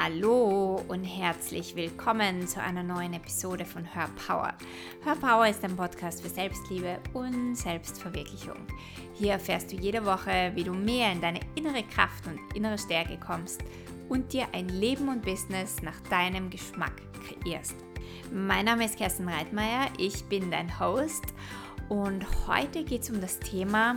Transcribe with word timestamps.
Hallo 0.00 0.80
und 0.86 1.02
herzlich 1.02 1.74
willkommen 1.74 2.46
zu 2.46 2.62
einer 2.62 2.84
neuen 2.84 3.14
Episode 3.14 3.64
von 3.64 3.84
Hör 3.96 4.08
Power. 4.28 4.54
Hör 5.02 5.16
Power 5.16 5.48
ist 5.48 5.64
ein 5.64 5.74
Podcast 5.74 6.22
für 6.22 6.28
Selbstliebe 6.28 7.00
und 7.14 7.56
Selbstverwirklichung. 7.56 8.58
Hier 9.14 9.32
erfährst 9.32 9.72
du 9.72 9.76
jede 9.76 10.04
Woche, 10.04 10.52
wie 10.54 10.62
du 10.62 10.72
mehr 10.72 11.10
in 11.10 11.20
deine 11.20 11.40
innere 11.56 11.82
Kraft 11.82 12.28
und 12.28 12.38
innere 12.54 12.78
Stärke 12.78 13.18
kommst 13.18 13.60
und 14.08 14.32
dir 14.32 14.46
ein 14.52 14.68
Leben 14.68 15.08
und 15.08 15.22
Business 15.22 15.82
nach 15.82 15.98
deinem 16.02 16.48
Geschmack 16.48 16.94
kreierst. 17.26 17.74
Mein 18.32 18.66
Name 18.66 18.84
ist 18.84 18.98
Kerstin 18.98 19.28
Reitmeier, 19.28 19.88
ich 19.98 20.24
bin 20.26 20.48
dein 20.52 20.78
Host 20.78 21.24
und 21.88 22.24
heute 22.46 22.84
geht 22.84 23.02
es 23.02 23.10
um 23.10 23.20
das 23.20 23.40
Thema, 23.40 23.96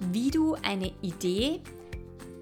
wie 0.00 0.32
du 0.32 0.56
eine 0.64 0.92
Idee 1.00 1.60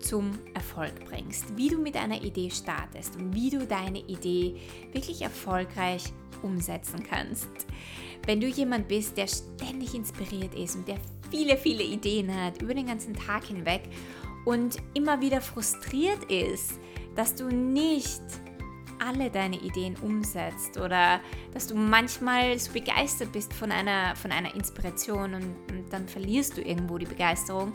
zum 0.00 0.38
Erfolg 0.54 0.92
bringst, 1.06 1.56
wie 1.56 1.68
du 1.68 1.78
mit 1.78 1.96
einer 1.96 2.22
Idee 2.22 2.50
startest 2.50 3.16
und 3.16 3.34
wie 3.34 3.50
du 3.50 3.66
deine 3.66 3.98
Idee 3.98 4.56
wirklich 4.92 5.22
erfolgreich 5.22 6.04
umsetzen 6.42 7.02
kannst. 7.08 7.48
Wenn 8.26 8.40
du 8.40 8.46
jemand 8.46 8.88
bist, 8.88 9.16
der 9.16 9.26
ständig 9.26 9.94
inspiriert 9.94 10.54
ist 10.54 10.76
und 10.76 10.88
der 10.88 10.98
viele, 11.30 11.56
viele 11.56 11.82
Ideen 11.82 12.34
hat 12.34 12.60
über 12.60 12.74
den 12.74 12.86
ganzen 12.86 13.14
Tag 13.14 13.44
hinweg 13.44 13.82
und 14.44 14.76
immer 14.94 15.20
wieder 15.20 15.40
frustriert 15.40 16.24
ist, 16.30 16.78
dass 17.14 17.34
du 17.34 17.48
nicht 17.48 18.22
alle 18.98 19.30
deine 19.30 19.56
Ideen 19.56 19.96
umsetzt 20.02 20.76
oder 20.76 21.20
dass 21.52 21.66
du 21.66 21.74
manchmal 21.74 22.58
so 22.58 22.72
begeistert 22.72 23.32
bist 23.32 23.52
von 23.54 23.72
einer, 23.72 24.14
von 24.14 24.30
einer 24.30 24.54
Inspiration 24.54 25.34
und, 25.34 25.56
und 25.70 25.90
dann 25.90 26.06
verlierst 26.06 26.56
du 26.56 26.60
irgendwo 26.60 26.98
die 26.98 27.06
Begeisterung, 27.06 27.72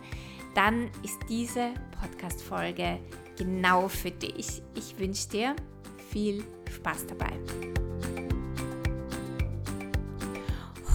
dann 0.56 0.90
ist 1.04 1.20
diese 1.28 1.74
Podcast-Folge 2.00 3.00
genau 3.38 3.90
für 3.90 4.12
dich. 4.12 4.62
Ich 4.74 4.98
wünsche 4.98 5.28
dir 5.28 5.56
viel 6.10 6.46
Spaß 6.74 7.08
dabei. 7.08 7.32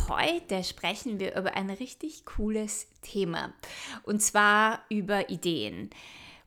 Heute 0.08 0.64
sprechen 0.64 1.20
wir 1.20 1.36
über 1.36 1.54
ein 1.54 1.68
richtig 1.68 2.24
cooles 2.24 2.88
Thema 3.02 3.52
und 4.02 4.22
zwar 4.22 4.82
über 4.88 5.28
Ideen. 5.28 5.90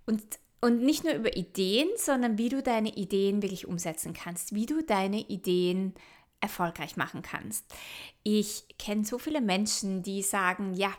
Und, 0.08 0.24
und 0.59 0.82
nicht 0.82 1.04
nur 1.04 1.14
über 1.14 1.38
Ideen, 1.38 1.88
sondern 1.96 2.40
wie 2.40 2.50
du 2.50 2.64
deine 2.64 2.90
Ideen 2.96 3.44
wirklich 3.44 3.68
umsetzen 3.68 4.14
kannst, 4.14 4.56
wie 4.56 4.66
du 4.66 4.82
deine 4.82 5.20
Ideen 5.20 5.94
erfolgreich 6.42 6.98
machen 6.98 7.22
kannst. 7.22 7.64
Ich 8.24 8.64
kenne 8.80 9.06
so 9.06 9.20
viele 9.20 9.40
Menschen, 9.40 10.02
die 10.02 10.24
sagen, 10.24 10.74
ja, 10.74 10.92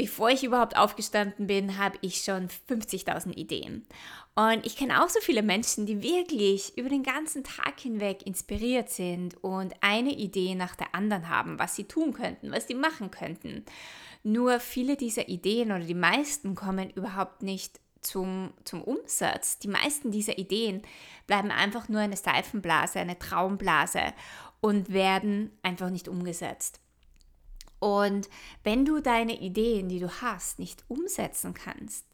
bevor 0.00 0.30
ich 0.30 0.44
überhaupt 0.44 0.78
aufgestanden 0.78 1.46
bin, 1.46 1.76
habe 1.76 1.98
ich 2.00 2.22
schon 2.22 2.48
50.000 2.70 3.34
Ideen. 3.34 3.86
Und 4.34 4.64
ich 4.64 4.74
kenne 4.74 5.04
auch 5.04 5.10
so 5.10 5.20
viele 5.20 5.42
Menschen, 5.42 5.84
die 5.84 6.02
wirklich 6.02 6.78
über 6.78 6.88
den 6.88 7.02
ganzen 7.02 7.44
Tag 7.44 7.78
hinweg 7.78 8.26
inspiriert 8.26 8.88
sind 8.88 9.36
und 9.44 9.74
eine 9.82 10.12
Idee 10.12 10.54
nach 10.54 10.74
der 10.74 10.94
anderen 10.94 11.28
haben, 11.28 11.58
was 11.58 11.76
sie 11.76 11.84
tun 11.84 12.14
könnten, 12.14 12.50
was 12.50 12.66
sie 12.66 12.74
machen 12.74 13.10
könnten. 13.10 13.66
Nur 14.22 14.58
viele 14.58 14.96
dieser 14.96 15.28
Ideen 15.28 15.70
oder 15.70 15.84
die 15.84 15.92
meisten 15.92 16.54
kommen 16.54 16.88
überhaupt 16.88 17.42
nicht 17.42 17.78
zum, 18.00 18.54
zum 18.64 18.82
Umsatz. 18.82 19.58
Die 19.58 19.68
meisten 19.68 20.10
dieser 20.10 20.38
Ideen 20.38 20.80
bleiben 21.26 21.50
einfach 21.50 21.90
nur 21.90 22.00
eine 22.00 22.16
Seifenblase, 22.16 23.00
eine 23.00 23.18
Traumblase 23.18 24.14
und 24.62 24.94
werden 24.94 25.50
einfach 25.62 25.90
nicht 25.90 26.08
umgesetzt. 26.08 26.80
Und 27.80 28.28
wenn 28.62 28.84
du 28.84 29.00
deine 29.00 29.40
Ideen, 29.40 29.88
die 29.88 29.98
du 29.98 30.20
hast, 30.20 30.58
nicht 30.58 30.84
umsetzen 30.88 31.54
kannst, 31.54 32.06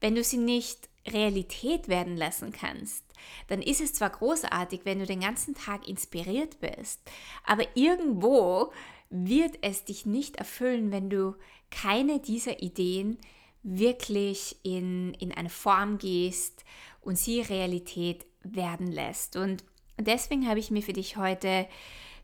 wenn 0.00 0.14
du 0.14 0.24
sie 0.24 0.38
nicht 0.38 0.88
Realität 1.06 1.88
werden 1.88 2.16
lassen 2.16 2.52
kannst, 2.52 3.04
dann 3.48 3.60
ist 3.60 3.80
es 3.80 3.94
zwar 3.94 4.10
großartig, 4.10 4.82
wenn 4.84 5.00
du 5.00 5.06
den 5.06 5.20
ganzen 5.20 5.54
Tag 5.54 5.88
inspiriert 5.88 6.60
bist, 6.60 7.00
aber 7.44 7.64
irgendwo 7.74 8.72
wird 9.10 9.58
es 9.62 9.84
dich 9.84 10.06
nicht 10.06 10.36
erfüllen, 10.36 10.92
wenn 10.92 11.10
du 11.10 11.34
keine 11.70 12.20
dieser 12.20 12.62
Ideen 12.62 13.18
wirklich 13.62 14.56
in, 14.62 15.14
in 15.14 15.32
eine 15.32 15.50
Form 15.50 15.98
gehst 15.98 16.64
und 17.00 17.18
sie 17.18 17.40
Realität 17.40 18.26
werden 18.42 18.86
lässt. 18.86 19.36
Und 19.36 19.64
deswegen 19.98 20.48
habe 20.48 20.60
ich 20.60 20.70
mir 20.70 20.82
für 20.82 20.92
dich 20.92 21.16
heute 21.16 21.66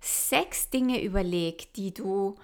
sechs 0.01 0.71
Dinge 0.71 1.03
überlegt, 1.03 1.77
die 1.77 1.93
du 1.93 2.37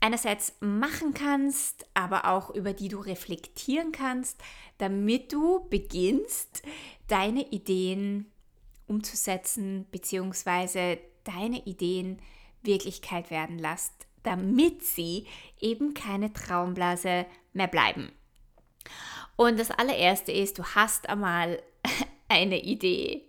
einerseits 0.00 0.54
machen 0.60 1.14
kannst, 1.14 1.86
aber 1.94 2.26
auch 2.26 2.50
über 2.50 2.72
die 2.72 2.88
du 2.88 2.98
reflektieren 2.98 3.92
kannst, 3.92 4.40
damit 4.78 5.32
du 5.32 5.66
beginnst, 5.68 6.62
deine 7.08 7.50
Ideen 7.50 8.30
umzusetzen, 8.86 9.86
beziehungsweise 9.90 10.98
deine 11.24 11.66
Ideen 11.66 12.20
Wirklichkeit 12.62 13.30
werden 13.30 13.58
lässt, 13.58 13.92
damit 14.22 14.84
sie 14.84 15.26
eben 15.60 15.94
keine 15.94 16.32
Traumblase 16.32 17.26
mehr 17.52 17.68
bleiben. 17.68 18.10
Und 19.36 19.58
das 19.58 19.70
allererste 19.70 20.32
ist, 20.32 20.58
du 20.58 20.64
hast 20.64 21.08
einmal 21.08 21.62
eine 22.28 22.62
Idee. 22.62 23.24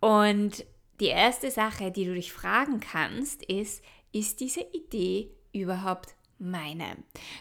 Und 0.00 0.64
die 1.00 1.06
erste 1.06 1.50
Sache, 1.50 1.90
die 1.90 2.04
du 2.04 2.14
dich 2.14 2.32
fragen 2.32 2.80
kannst, 2.80 3.42
ist, 3.44 3.82
ist 4.12 4.40
diese 4.40 4.60
Idee 4.60 5.30
überhaupt 5.52 6.14
meine? 6.38 6.96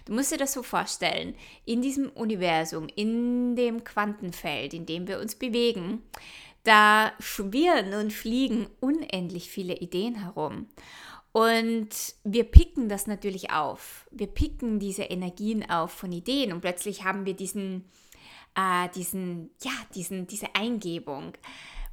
Du 0.05 0.13
musst 0.13 0.31
dir 0.31 0.38
das 0.38 0.53
so 0.53 0.63
vorstellen, 0.63 1.35
in 1.66 1.81
diesem 1.81 2.09
Universum, 2.09 2.88
in 2.95 3.55
dem 3.55 3.83
Quantenfeld, 3.83 4.73
in 4.73 4.85
dem 4.85 5.07
wir 5.07 5.19
uns 5.19 5.35
bewegen, 5.35 6.03
da 6.63 7.11
schwirren 7.19 7.94
und 7.94 8.13
fliegen 8.13 8.67
unendlich 8.79 9.50
viele 9.50 9.77
Ideen 9.77 10.16
herum. 10.16 10.67
Und 11.31 11.89
wir 12.23 12.44
picken 12.44 12.89
das 12.89 13.07
natürlich 13.07 13.51
auf. 13.51 14.07
Wir 14.11 14.27
picken 14.27 14.79
diese 14.79 15.03
Energien 15.03 15.67
auf 15.69 15.91
von 15.91 16.11
Ideen 16.11 16.51
und 16.51 16.61
plötzlich 16.61 17.03
haben 17.03 17.25
wir 17.25 17.33
diesen, 17.33 17.85
äh, 18.55 18.89
diesen, 18.94 19.50
ja, 19.63 19.71
diesen, 19.95 20.27
diese 20.27 20.53
Eingebung 20.55 21.33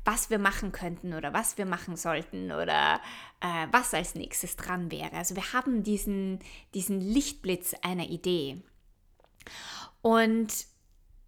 was 0.09 0.31
wir 0.31 0.39
machen 0.39 0.73
könnten 0.73 1.13
oder 1.13 1.35
was 1.35 1.59
wir 1.59 1.67
machen 1.67 1.95
sollten 1.95 2.51
oder 2.51 2.99
äh, 3.43 3.67
was 3.73 3.93
als 3.93 4.15
nächstes 4.15 4.57
dran 4.57 4.91
wäre. 4.91 5.13
Also 5.13 5.37
wir 5.37 5.53
haben 5.53 5.83
diesen, 5.83 6.39
diesen 6.73 7.03
Lichtblitz 7.03 7.75
einer 7.83 8.09
Idee. 8.09 8.63
Und 10.01 10.49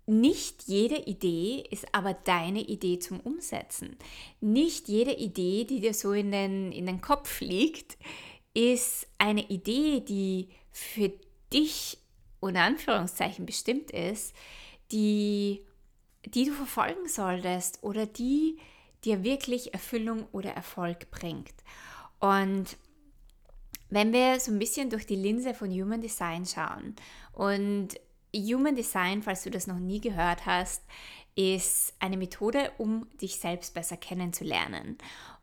nicht 0.06 0.62
jede 0.62 0.96
Idee 0.96 1.62
ist 1.70 1.94
aber 1.94 2.14
deine 2.14 2.62
Idee 2.62 2.98
zum 2.98 3.20
Umsetzen. 3.20 3.98
Nicht 4.41 4.88
jede 4.88 5.12
Idee, 5.12 5.64
die 5.64 5.80
dir 5.80 5.92
so 5.92 6.12
in 6.12 6.32
den, 6.32 6.72
in 6.72 6.86
den 6.86 7.02
Kopf 7.02 7.42
liegt, 7.42 7.98
ist 8.54 9.06
eine 9.18 9.50
Idee, 9.50 10.00
die 10.00 10.48
für 10.72 11.12
dich 11.52 11.98
unter 12.41 12.62
Anführungszeichen 12.62 13.44
bestimmt 13.44 13.91
ist, 13.91 14.34
die 14.91 15.66
die 16.26 16.44
du 16.44 16.52
verfolgen 16.52 17.08
solltest 17.08 17.82
oder 17.82 18.06
die 18.06 18.58
dir 19.04 19.22
wirklich 19.22 19.72
Erfüllung 19.74 20.26
oder 20.32 20.50
Erfolg 20.50 21.10
bringt. 21.10 21.54
Und 22.18 22.76
wenn 23.88 24.12
wir 24.12 24.38
so 24.38 24.52
ein 24.52 24.58
bisschen 24.58 24.90
durch 24.90 25.06
die 25.06 25.16
Linse 25.16 25.54
von 25.54 25.70
Human 25.70 26.00
Design 26.00 26.46
schauen 26.46 26.94
und 27.32 27.88
Human 28.34 28.76
Design, 28.76 29.22
falls 29.22 29.42
du 29.42 29.50
das 29.50 29.66
noch 29.66 29.78
nie 29.78 30.00
gehört 30.00 30.46
hast, 30.46 30.82
ist 31.34 31.94
eine 31.98 32.16
Methode, 32.16 32.72
um 32.78 33.08
dich 33.20 33.36
selbst 33.36 33.74
besser 33.74 33.96
kennenzulernen. 33.96 34.98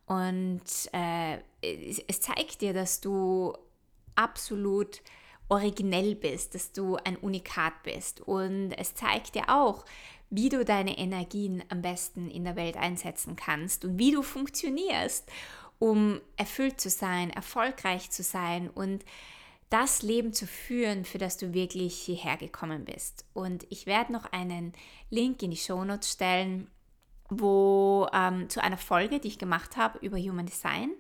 Und 0.06 0.64
äh, 0.94 1.40
es 1.62 2.22
zeigt 2.22 2.62
dir, 2.62 2.74
dass 2.74 3.02
du 3.02 3.54
absolut 4.16 5.02
originell 5.50 6.16
bist, 6.16 6.56
dass 6.56 6.72
du 6.72 6.98
ein 6.98 7.18
Unikat 7.18 7.84
bist. 7.84 8.22
Und 8.22 8.72
es 8.78 8.96
zeigt 8.96 9.36
dir 9.36 9.50
auch, 9.50 9.86
wie 10.30 10.50
du 10.50 10.66
deine 10.66 10.98
Energien 10.98 11.64
am 11.70 11.82
besten 11.82 12.30
in 12.30 12.44
der 12.44 12.56
Welt 12.56 12.76
einsetzen 12.76 13.36
kannst 13.36 13.86
und 13.86 13.98
wie 13.98 14.12
du 14.12 14.22
funktionierst, 14.22 15.30
um 15.80 16.20
erfüllt 16.36 16.82
zu 16.82 16.90
sein, 16.90 17.30
erfolgreich 17.30 18.12
zu 18.12 18.24
sein 18.24 18.70
und 18.70 19.06
das 19.70 20.02
Leben 20.02 20.34
zu 20.34 20.48
führen, 20.48 21.06
für 21.06 21.18
das 21.18 21.38
du 21.38 21.54
wirklich 21.54 21.96
hierher 21.96 22.38
gekommen 22.38 22.86
bist. 22.86 23.26
Und 23.34 23.66
ich 23.70 23.86
werde 23.86 24.14
noch 24.14 24.32
einen 24.32 24.74
Link 25.10 25.44
in 25.44 25.52
die 25.52 25.58
Shownotes 25.58 26.12
stellen, 26.12 26.70
wo 27.30 28.08
ähm, 28.14 28.50
zu 28.50 28.64
einer 28.64 28.78
Folge, 28.78 29.20
die 29.20 29.28
ich 29.28 29.40
gemacht 29.40 29.76
habe 29.76 30.00
über 30.00 30.18
Human 30.18 30.46
Design 30.46 30.92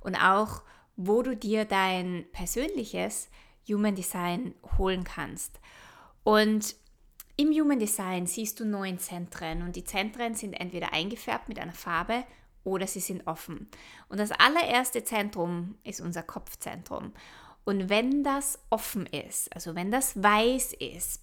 und 0.00 0.14
auch, 0.16 0.62
wo 0.96 1.22
du 1.22 1.36
dir 1.36 1.64
dein 1.64 2.26
persönliches 2.32 3.28
Human 3.68 3.94
Design 3.94 4.54
holen 4.78 5.04
kannst. 5.04 5.60
Und 6.24 6.76
im 7.36 7.50
Human 7.52 7.78
Design 7.78 8.26
siehst 8.26 8.60
du 8.60 8.64
neun 8.64 8.98
Zentren 8.98 9.62
und 9.62 9.76
die 9.76 9.84
Zentren 9.84 10.34
sind 10.34 10.52
entweder 10.52 10.92
eingefärbt 10.92 11.48
mit 11.48 11.58
einer 11.58 11.72
Farbe 11.72 12.24
oder 12.64 12.86
sie 12.86 13.00
sind 13.00 13.26
offen. 13.26 13.68
Und 14.08 14.18
das 14.20 14.30
allererste 14.32 15.04
Zentrum 15.04 15.76
ist 15.82 16.00
unser 16.00 16.22
Kopfzentrum. 16.22 17.12
Und 17.64 17.88
wenn 17.88 18.22
das 18.22 18.58
offen 18.70 19.06
ist, 19.06 19.52
also 19.54 19.74
wenn 19.74 19.90
das 19.90 20.20
weiß 20.22 20.74
ist, 20.74 21.22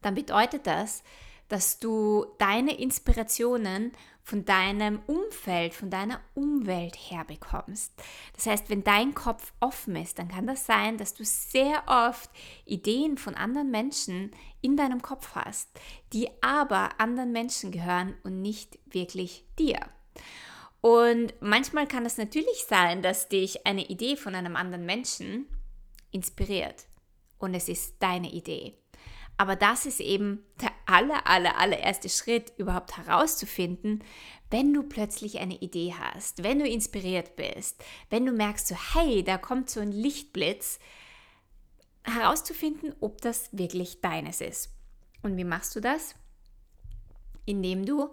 dann 0.00 0.14
bedeutet 0.14 0.66
das, 0.66 1.02
dass 1.48 1.78
du 1.78 2.26
deine 2.38 2.78
Inspirationen 2.78 3.92
von 4.22 4.44
deinem 4.44 5.00
Umfeld, 5.06 5.74
von 5.74 5.90
deiner 5.90 6.20
Umwelt 6.34 6.96
herbekommst. 6.96 7.92
Das 8.34 8.46
heißt, 8.46 8.70
wenn 8.70 8.84
dein 8.84 9.14
Kopf 9.14 9.52
offen 9.60 9.96
ist, 9.96 10.18
dann 10.18 10.28
kann 10.28 10.46
das 10.46 10.64
sein, 10.64 10.96
dass 10.96 11.14
du 11.14 11.24
sehr 11.24 11.82
oft 11.86 12.30
Ideen 12.64 13.18
von 13.18 13.34
anderen 13.34 13.70
Menschen 13.70 14.30
in 14.60 14.76
deinem 14.76 15.02
Kopf 15.02 15.34
hast, 15.34 15.68
die 16.12 16.28
aber 16.40 17.00
anderen 17.00 17.32
Menschen 17.32 17.72
gehören 17.72 18.14
und 18.22 18.40
nicht 18.40 18.78
wirklich 18.86 19.44
dir. 19.58 19.80
Und 20.80 21.32
manchmal 21.40 21.86
kann 21.86 22.04
es 22.06 22.18
natürlich 22.18 22.64
sein, 22.68 23.02
dass 23.02 23.28
dich 23.28 23.66
eine 23.66 23.86
Idee 23.86 24.16
von 24.16 24.34
einem 24.34 24.56
anderen 24.56 24.84
Menschen 24.84 25.46
inspiriert 26.10 26.86
und 27.38 27.54
es 27.54 27.68
ist 27.68 27.96
deine 28.00 28.32
Idee. 28.32 28.74
Aber 29.36 29.56
das 29.56 29.86
ist 29.86 30.00
eben 30.00 30.44
der 30.60 30.71
aller, 30.92 31.26
aller, 31.26 31.58
allererste 31.58 32.08
Schritt, 32.08 32.52
überhaupt 32.58 32.96
herauszufinden, 32.96 34.04
wenn 34.50 34.74
du 34.74 34.82
plötzlich 34.82 35.38
eine 35.38 35.56
Idee 35.56 35.94
hast, 35.98 36.42
wenn 36.42 36.58
du 36.58 36.68
inspiriert 36.68 37.36
bist, 37.36 37.82
wenn 38.10 38.26
du 38.26 38.32
merkst, 38.32 38.68
so, 38.68 38.76
hey, 38.94 39.24
da 39.24 39.38
kommt 39.38 39.70
so 39.70 39.80
ein 39.80 39.92
Lichtblitz, 39.92 40.78
herauszufinden, 42.04 42.94
ob 43.00 43.20
das 43.20 43.48
wirklich 43.52 44.00
deines 44.00 44.40
ist. 44.40 44.70
Und 45.22 45.36
wie 45.36 45.44
machst 45.44 45.74
du 45.76 45.80
das? 45.80 46.14
Indem 47.44 47.86
du 47.86 48.10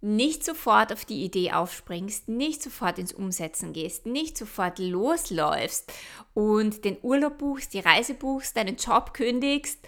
nicht 0.00 0.44
sofort 0.44 0.92
auf 0.92 1.04
die 1.04 1.24
Idee 1.24 1.52
aufspringst, 1.52 2.28
nicht 2.28 2.62
sofort 2.62 2.98
ins 2.98 3.12
Umsetzen 3.12 3.72
gehst, 3.72 4.06
nicht 4.06 4.36
sofort 4.36 4.78
losläufst 4.78 5.92
und 6.34 6.84
den 6.84 6.98
Urlaub 7.02 7.38
buchst, 7.38 7.74
die 7.74 7.80
Reise 7.80 8.14
buchst, 8.14 8.56
deinen 8.56 8.76
Job 8.76 9.14
kündigst, 9.14 9.78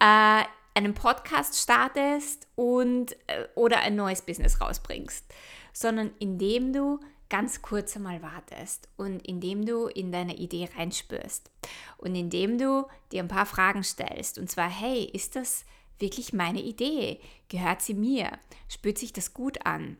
äh, 0.00 0.42
einen 0.78 0.94
Podcast 0.94 1.56
startest 1.60 2.46
und 2.54 3.12
äh, 3.26 3.48
oder 3.56 3.80
ein 3.80 3.96
neues 3.96 4.22
Business 4.22 4.60
rausbringst, 4.60 5.24
sondern 5.72 6.12
indem 6.20 6.72
du 6.72 7.00
ganz 7.28 7.62
kurz 7.62 7.96
einmal 7.96 8.22
wartest 8.22 8.88
und 8.96 9.26
indem 9.26 9.66
du 9.66 9.86
in 9.88 10.12
deine 10.12 10.36
Idee 10.36 10.68
reinspürst 10.76 11.50
und 11.98 12.14
indem 12.14 12.58
du 12.58 12.86
dir 13.12 13.22
ein 13.22 13.28
paar 13.28 13.44
Fragen 13.44 13.82
stellst 13.82 14.38
und 14.38 14.50
zwar 14.50 14.70
hey, 14.70 15.04
ist 15.04 15.36
das 15.36 15.64
wirklich 15.98 16.32
meine 16.32 16.62
Idee? 16.62 17.20
Gehört 17.48 17.82
sie 17.82 17.94
mir? 17.94 18.30
Spürt 18.68 18.98
sich 18.98 19.12
das 19.12 19.34
gut 19.34 19.66
an? 19.66 19.98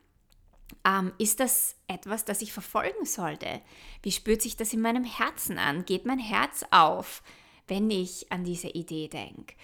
Ähm, 0.86 1.12
ist 1.19 1.40
das 1.40 1.75
etwas, 1.88 2.25
das 2.25 2.40
ich 2.40 2.52
verfolgen 2.52 3.04
sollte? 3.04 3.60
Wie 4.02 4.12
spürt 4.12 4.42
sich 4.42 4.56
das 4.56 4.72
in 4.72 4.80
meinem 4.80 5.04
Herzen 5.04 5.58
an? 5.58 5.84
Geht 5.84 6.06
mein 6.06 6.20
Herz 6.20 6.64
auf, 6.70 7.22
wenn 7.66 7.90
ich 7.90 8.30
an 8.30 8.44
diese 8.44 8.69
Idee 8.69 9.08
denke? 9.08 9.54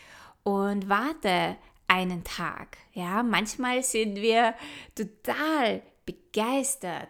Und 0.45 0.89
warte 0.89 1.57
einen 1.89 2.23
Tag. 2.23 2.79
Ja, 2.93 3.23
manchmal 3.23 3.83
sind 3.83 4.17
wir 4.17 4.55
total 4.95 5.83
begeistert 6.07 7.09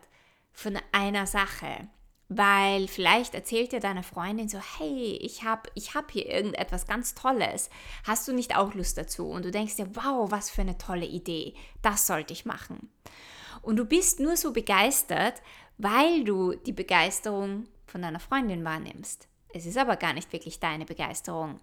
von 0.53 0.79
einer 0.93 1.27
Sache 1.27 1.89
weil 2.29 2.89
vielleicht 2.89 3.35
erzählt 3.35 3.73
dir 3.73 3.81
deine 3.81 4.03
Freundin 4.03 4.49
so, 4.49 4.59
hey, 4.79 5.19
ich 5.21 5.45
habe 5.45 5.69
ich 5.75 5.95
hab 5.95 6.11
hier 6.11 6.27
irgendetwas 6.27 6.87
ganz 6.87 7.15
Tolles. 7.15 7.71
Hast 8.05 8.27
du 8.27 8.33
nicht 8.33 8.57
auch 8.57 8.75
Lust 8.75 8.97
dazu? 8.97 9.29
Und 9.29 9.45
du 9.45 9.51
denkst 9.51 9.77
dir, 9.77 9.95
wow, 9.95 10.31
was 10.31 10.51
für 10.51 10.63
eine 10.63 10.79
tolle 10.79 11.07
Idee. 11.07 11.55
Das 11.83 12.07
sollte 12.07 12.33
ich 12.33 12.47
machen. 12.47 12.91
Und 13.63 13.77
du 13.77 13.85
bist 13.85 14.21
nur 14.21 14.37
so 14.37 14.53
begeistert, 14.53 15.43
weil 15.77 16.25
du 16.25 16.55
die 16.55 16.73
Begeisterung 16.73 17.67
von 17.87 18.03
deiner 18.03 18.21
Freundin 18.21 18.65
wahrnimmst. 18.65 19.29
Es 19.53 19.67
ist 19.67 19.79
aber 19.79 19.97
gar 19.97 20.15
nicht 20.15 20.33
wirklich 20.33 20.61
deine 20.61 20.87
Begeisterung. 20.87 21.61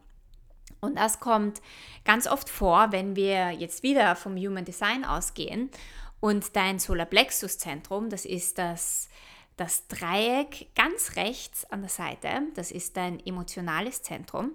Und 0.81 0.95
das 0.95 1.19
kommt 1.19 1.61
ganz 2.05 2.25
oft 2.25 2.49
vor, 2.49 2.91
wenn 2.91 3.15
wir 3.15 3.51
jetzt 3.51 3.83
wieder 3.83 4.15
vom 4.15 4.35
Human 4.35 4.65
Design 4.65 5.05
ausgehen 5.05 5.69
und 6.19 6.55
dein 6.55 6.79
Solar 6.79 7.05
Plexus 7.05 7.59
Zentrum, 7.59 8.09
das 8.09 8.25
ist 8.25 8.57
das 8.57 9.07
das 9.57 9.87
Dreieck 9.87 10.73
ganz 10.75 11.17
rechts 11.17 11.65
an 11.65 11.81
der 11.81 11.89
Seite, 11.89 12.29
das 12.55 12.71
ist 12.71 12.97
dein 12.97 13.23
emotionales 13.23 14.01
Zentrum, 14.01 14.53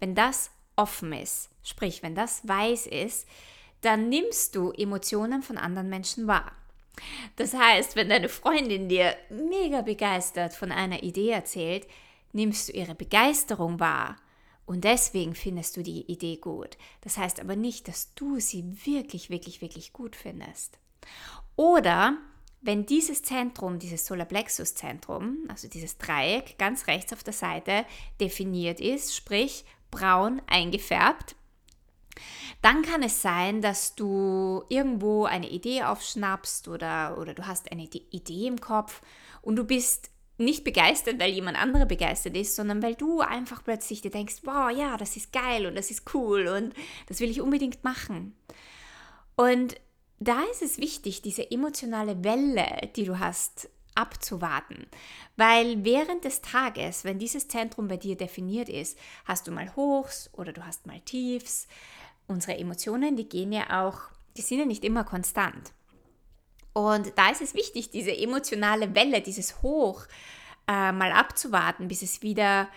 wenn 0.00 0.16
das 0.16 0.50
offen 0.74 1.12
ist, 1.12 1.50
sprich, 1.62 2.02
wenn 2.02 2.16
das 2.16 2.46
weiß 2.48 2.88
ist, 2.88 3.28
dann 3.82 4.08
nimmst 4.08 4.56
du 4.56 4.72
Emotionen 4.72 5.42
von 5.42 5.58
anderen 5.58 5.88
Menschen 5.88 6.26
wahr. 6.26 6.50
Das 7.36 7.54
heißt, 7.54 7.94
wenn 7.94 8.08
deine 8.08 8.28
Freundin 8.28 8.88
dir 8.88 9.14
mega 9.30 9.82
begeistert 9.82 10.54
von 10.54 10.72
einer 10.72 11.04
Idee 11.04 11.30
erzählt, 11.30 11.86
nimmst 12.32 12.68
du 12.68 12.72
ihre 12.72 12.96
Begeisterung 12.96 13.78
wahr 13.78 14.16
und 14.68 14.84
deswegen 14.84 15.34
findest 15.34 15.78
du 15.78 15.82
die 15.82 16.02
Idee 16.12 16.36
gut. 16.36 16.76
Das 17.00 17.16
heißt 17.16 17.40
aber 17.40 17.56
nicht, 17.56 17.88
dass 17.88 18.12
du 18.14 18.38
sie 18.38 18.64
wirklich, 18.84 19.30
wirklich, 19.30 19.62
wirklich 19.62 19.94
gut 19.94 20.14
findest. 20.14 20.78
Oder 21.56 22.18
wenn 22.60 22.84
dieses 22.84 23.22
Zentrum, 23.22 23.78
dieses 23.78 24.04
Solarplexus-Zentrum, 24.04 25.38
also 25.48 25.68
dieses 25.68 25.96
Dreieck 25.96 26.58
ganz 26.58 26.86
rechts 26.86 27.14
auf 27.14 27.24
der 27.24 27.32
Seite 27.32 27.86
definiert 28.20 28.78
ist, 28.78 29.16
sprich 29.16 29.64
braun 29.90 30.42
eingefärbt, 30.46 31.34
dann 32.60 32.82
kann 32.82 33.02
es 33.02 33.22
sein, 33.22 33.62
dass 33.62 33.94
du 33.94 34.64
irgendwo 34.68 35.24
eine 35.24 35.48
Idee 35.48 35.84
aufschnappst 35.84 36.68
oder, 36.68 37.16
oder 37.18 37.32
du 37.32 37.46
hast 37.46 37.72
eine 37.72 37.84
Idee 37.84 38.48
im 38.48 38.60
Kopf 38.60 39.00
und 39.40 39.56
du 39.56 39.64
bist 39.64 40.10
nicht 40.38 40.64
begeistert, 40.64 41.20
weil 41.20 41.30
jemand 41.30 41.60
anderer 41.60 41.86
begeistert 41.86 42.36
ist, 42.36 42.56
sondern 42.56 42.82
weil 42.82 42.94
du 42.94 43.20
einfach 43.20 43.62
plötzlich 43.64 44.00
dir 44.00 44.10
denkst, 44.10 44.36
wow, 44.44 44.70
ja, 44.70 44.96
das 44.96 45.16
ist 45.16 45.32
geil 45.32 45.66
und 45.66 45.74
das 45.74 45.90
ist 45.90 46.14
cool 46.14 46.46
und 46.48 46.74
das 47.06 47.20
will 47.20 47.30
ich 47.30 47.40
unbedingt 47.40 47.82
machen. 47.84 48.36
Und 49.36 49.76
da 50.20 50.42
ist 50.50 50.62
es 50.62 50.78
wichtig, 50.78 51.22
diese 51.22 51.50
emotionale 51.50 52.24
Welle, 52.24 52.88
die 52.96 53.04
du 53.04 53.18
hast, 53.18 53.68
abzuwarten. 53.94 54.86
Weil 55.36 55.84
während 55.84 56.24
des 56.24 56.40
Tages, 56.40 57.04
wenn 57.04 57.18
dieses 57.18 57.48
Zentrum 57.48 57.88
bei 57.88 57.96
dir 57.96 58.16
definiert 58.16 58.68
ist, 58.68 58.96
hast 59.24 59.46
du 59.46 59.50
mal 59.50 59.74
Hochs 59.74 60.30
oder 60.32 60.52
du 60.52 60.64
hast 60.64 60.86
mal 60.86 61.00
Tiefs. 61.00 61.66
Unsere 62.28 62.58
Emotionen, 62.58 63.16
die 63.16 63.28
gehen 63.28 63.52
ja 63.52 63.84
auch, 63.84 64.02
die 64.36 64.42
sind 64.42 64.60
ja 64.60 64.66
nicht 64.66 64.84
immer 64.84 65.02
konstant. 65.02 65.72
Und 66.72 67.12
da 67.16 67.30
ist 67.30 67.40
es 67.40 67.54
wichtig, 67.54 67.90
diese 67.90 68.16
emotionale 68.16 68.94
Welle, 68.94 69.20
dieses 69.20 69.62
Hoch 69.62 70.04
äh, 70.68 70.92
mal 70.92 71.12
abzuwarten, 71.12 71.88
bis 71.88 72.02
es 72.02 72.22
wieder 72.22 72.68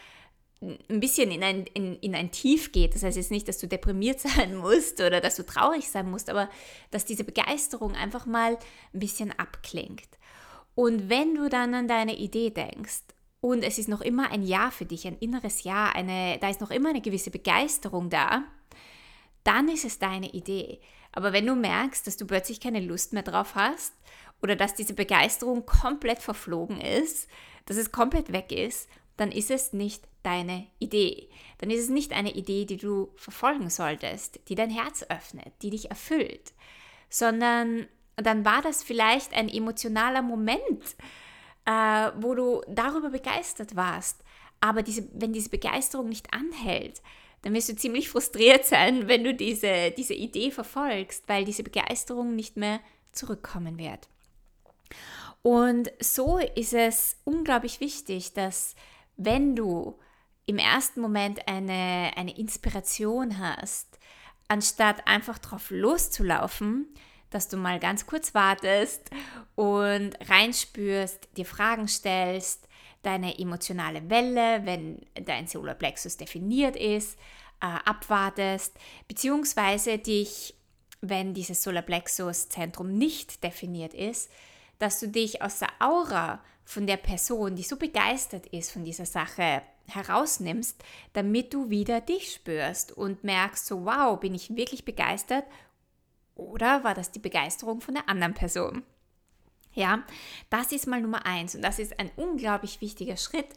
ein 0.61 0.99
bisschen 0.99 1.31
in 1.31 1.43
ein, 1.43 1.65
in, 1.73 1.95
in 1.97 2.13
ein 2.13 2.31
Tief 2.31 2.71
geht. 2.71 2.93
Das 2.93 3.03
heißt 3.03 3.17
jetzt 3.17 3.31
nicht, 3.31 3.47
dass 3.47 3.57
du 3.57 3.67
deprimiert 3.67 4.19
sein 4.21 4.55
musst 4.55 5.01
oder 5.01 5.19
dass 5.19 5.35
du 5.35 5.45
traurig 5.45 5.89
sein 5.89 6.09
musst, 6.09 6.29
aber 6.29 6.49
dass 6.91 7.05
diese 7.05 7.23
Begeisterung 7.23 7.95
einfach 7.95 8.25
mal 8.25 8.57
ein 8.93 8.99
bisschen 8.99 9.31
abklingt. 9.37 10.09
Und 10.75 11.09
wenn 11.09 11.35
du 11.35 11.49
dann 11.49 11.73
an 11.73 11.87
deine 11.87 12.15
Idee 12.15 12.49
denkst 12.49 13.01
und 13.41 13.63
es 13.63 13.77
ist 13.77 13.89
noch 13.89 14.01
immer 14.01 14.31
ein 14.31 14.43
Ja 14.43 14.71
für 14.71 14.85
dich, 14.85 15.05
ein 15.05 15.17
inneres 15.17 15.63
Ja, 15.63 15.89
eine, 15.89 16.37
da 16.39 16.49
ist 16.49 16.61
noch 16.61 16.71
immer 16.71 16.89
eine 16.89 17.01
gewisse 17.01 17.31
Begeisterung 17.31 18.09
da, 18.09 18.43
dann 19.43 19.67
ist 19.67 19.85
es 19.85 19.97
deine 19.99 20.29
Idee. 20.29 20.79
Aber 21.11 21.33
wenn 21.33 21.45
du 21.45 21.55
merkst, 21.55 22.07
dass 22.07 22.17
du 22.17 22.25
plötzlich 22.25 22.59
keine 22.59 22.79
Lust 22.79 23.13
mehr 23.13 23.23
drauf 23.23 23.55
hast 23.55 23.93
oder 24.41 24.55
dass 24.55 24.73
diese 24.73 24.93
Begeisterung 24.93 25.65
komplett 25.65 26.19
verflogen 26.19 26.79
ist, 26.79 27.27
dass 27.65 27.77
es 27.77 27.91
komplett 27.91 28.31
weg 28.31 28.51
ist, 28.51 28.89
dann 29.17 29.31
ist 29.31 29.51
es 29.51 29.73
nicht 29.73 30.07
deine 30.23 30.67
Idee. 30.79 31.29
Dann 31.59 31.69
ist 31.69 31.81
es 31.83 31.89
nicht 31.89 32.13
eine 32.13 32.33
Idee, 32.33 32.65
die 32.65 32.77
du 32.77 33.11
verfolgen 33.15 33.69
solltest, 33.69 34.39
die 34.47 34.55
dein 34.55 34.69
Herz 34.69 35.05
öffnet, 35.09 35.53
die 35.61 35.69
dich 35.69 35.89
erfüllt, 35.89 36.53
sondern 37.09 37.87
dann 38.15 38.45
war 38.45 38.61
das 38.61 38.83
vielleicht 38.83 39.33
ein 39.33 39.49
emotionaler 39.49 40.21
Moment, 40.21 40.95
äh, 41.65 42.11
wo 42.17 42.35
du 42.35 42.61
darüber 42.67 43.09
begeistert 43.09 43.75
warst. 43.75 44.23
Aber 44.59 44.83
diese, 44.83 45.07
wenn 45.13 45.33
diese 45.33 45.49
Begeisterung 45.49 46.09
nicht 46.09 46.33
anhält, 46.33 47.01
dann 47.41 47.53
wirst 47.53 47.69
du 47.69 47.75
ziemlich 47.75 48.09
frustriert 48.09 48.65
sein, 48.65 49.07
wenn 49.07 49.23
du 49.23 49.33
diese, 49.33 49.91
diese 49.91 50.13
Idee 50.13 50.51
verfolgst, 50.51 51.23
weil 51.27 51.45
diese 51.45 51.63
Begeisterung 51.63 52.35
nicht 52.35 52.57
mehr 52.57 52.79
zurückkommen 53.11 53.77
wird. 53.77 54.07
Und 55.41 55.91
so 55.99 56.37
ist 56.37 56.73
es 56.73 57.17
unglaublich 57.23 57.79
wichtig, 57.79 58.33
dass 58.33 58.75
wenn 59.17 59.55
du 59.55 59.99
im 60.45 60.57
ersten 60.57 61.01
Moment 61.01 61.47
eine, 61.47 62.11
eine 62.15 62.37
Inspiration 62.37 63.39
hast, 63.39 63.99
anstatt 64.47 65.07
einfach 65.07 65.39
drauf 65.39 65.69
loszulaufen, 65.69 66.87
dass 67.29 67.47
du 67.47 67.57
mal 67.57 67.79
ganz 67.79 68.05
kurz 68.05 68.35
wartest 68.35 69.09
und 69.55 70.11
reinspürst, 70.29 71.29
dir 71.37 71.45
Fragen 71.45 71.87
stellst, 71.87 72.67
deine 73.03 73.39
emotionale 73.39 74.09
Welle, 74.09 74.65
wenn 74.65 75.01
dein 75.13 75.47
Solarplexus 75.47 76.17
definiert 76.17 76.75
ist, 76.75 77.17
äh, 77.61 77.65
abwartest, 77.85 78.75
beziehungsweise 79.07 79.97
dich, 79.97 80.55
wenn 81.01 81.33
dieses 81.33 81.63
Solarplexus-Zentrum 81.63 82.97
nicht 82.97 83.43
definiert 83.43 83.93
ist, 83.93 84.31
dass 84.79 84.99
du 84.99 85.07
dich 85.07 85.41
aus 85.41 85.59
der 85.59 85.69
Aura 85.79 86.43
von 86.63 86.87
der 86.87 86.97
Person, 86.97 87.55
die 87.55 87.63
so 87.63 87.75
begeistert 87.75 88.47
ist 88.47 88.71
von 88.71 88.83
dieser 88.83 89.05
Sache, 89.05 89.61
herausnimmst, 89.87 90.81
damit 91.13 91.53
du 91.53 91.69
wieder 91.69 92.01
dich 92.01 92.33
spürst 92.33 92.91
und 92.91 93.23
merkst, 93.23 93.65
so 93.65 93.85
wow, 93.85 94.19
bin 94.19 94.33
ich 94.33 94.55
wirklich 94.55 94.85
begeistert 94.85 95.45
Oder 96.35 96.83
war 96.83 96.95
das 96.95 97.11
die 97.11 97.19
Begeisterung 97.19 97.81
von 97.81 97.95
der 97.95 98.09
anderen 98.09 98.33
Person? 98.33 98.83
Ja, 99.73 100.03
das 100.49 100.71
ist 100.71 100.87
mal 100.87 101.01
Nummer 101.01 101.25
eins 101.25 101.55
und 101.55 101.61
das 101.61 101.79
ist 101.79 101.97
ein 101.99 102.11
unglaublich 102.15 102.81
wichtiger 102.81 103.15
Schritt, 103.15 103.47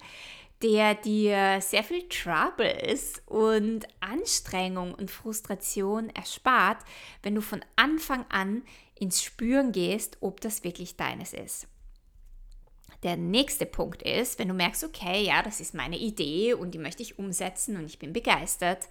der 0.62 0.94
dir 0.94 1.60
sehr 1.60 1.82
viel 1.82 2.08
Troubles 2.08 3.20
und 3.26 3.86
Anstrengung 4.00 4.94
und 4.94 5.10
Frustration 5.10 6.10
erspart, 6.10 6.78
wenn 7.22 7.34
du 7.34 7.40
von 7.40 7.64
Anfang 7.76 8.24
an 8.28 8.62
ins 8.94 9.22
Spüren 9.22 9.72
gehst, 9.72 10.18
ob 10.20 10.40
das 10.40 10.62
wirklich 10.62 10.96
deines 10.96 11.32
ist. 11.32 11.66
Der 13.02 13.16
nächste 13.16 13.66
Punkt 13.66 14.02
ist, 14.02 14.38
wenn 14.38 14.48
du 14.48 14.54
merkst, 14.54 14.84
okay, 14.84 15.24
ja, 15.26 15.42
das 15.42 15.60
ist 15.60 15.74
meine 15.74 15.98
Idee 15.98 16.54
und 16.54 16.70
die 16.72 16.78
möchte 16.78 17.02
ich 17.02 17.18
umsetzen 17.18 17.76
und 17.76 17.84
ich 17.84 17.98
bin 17.98 18.14
begeistert 18.14 18.88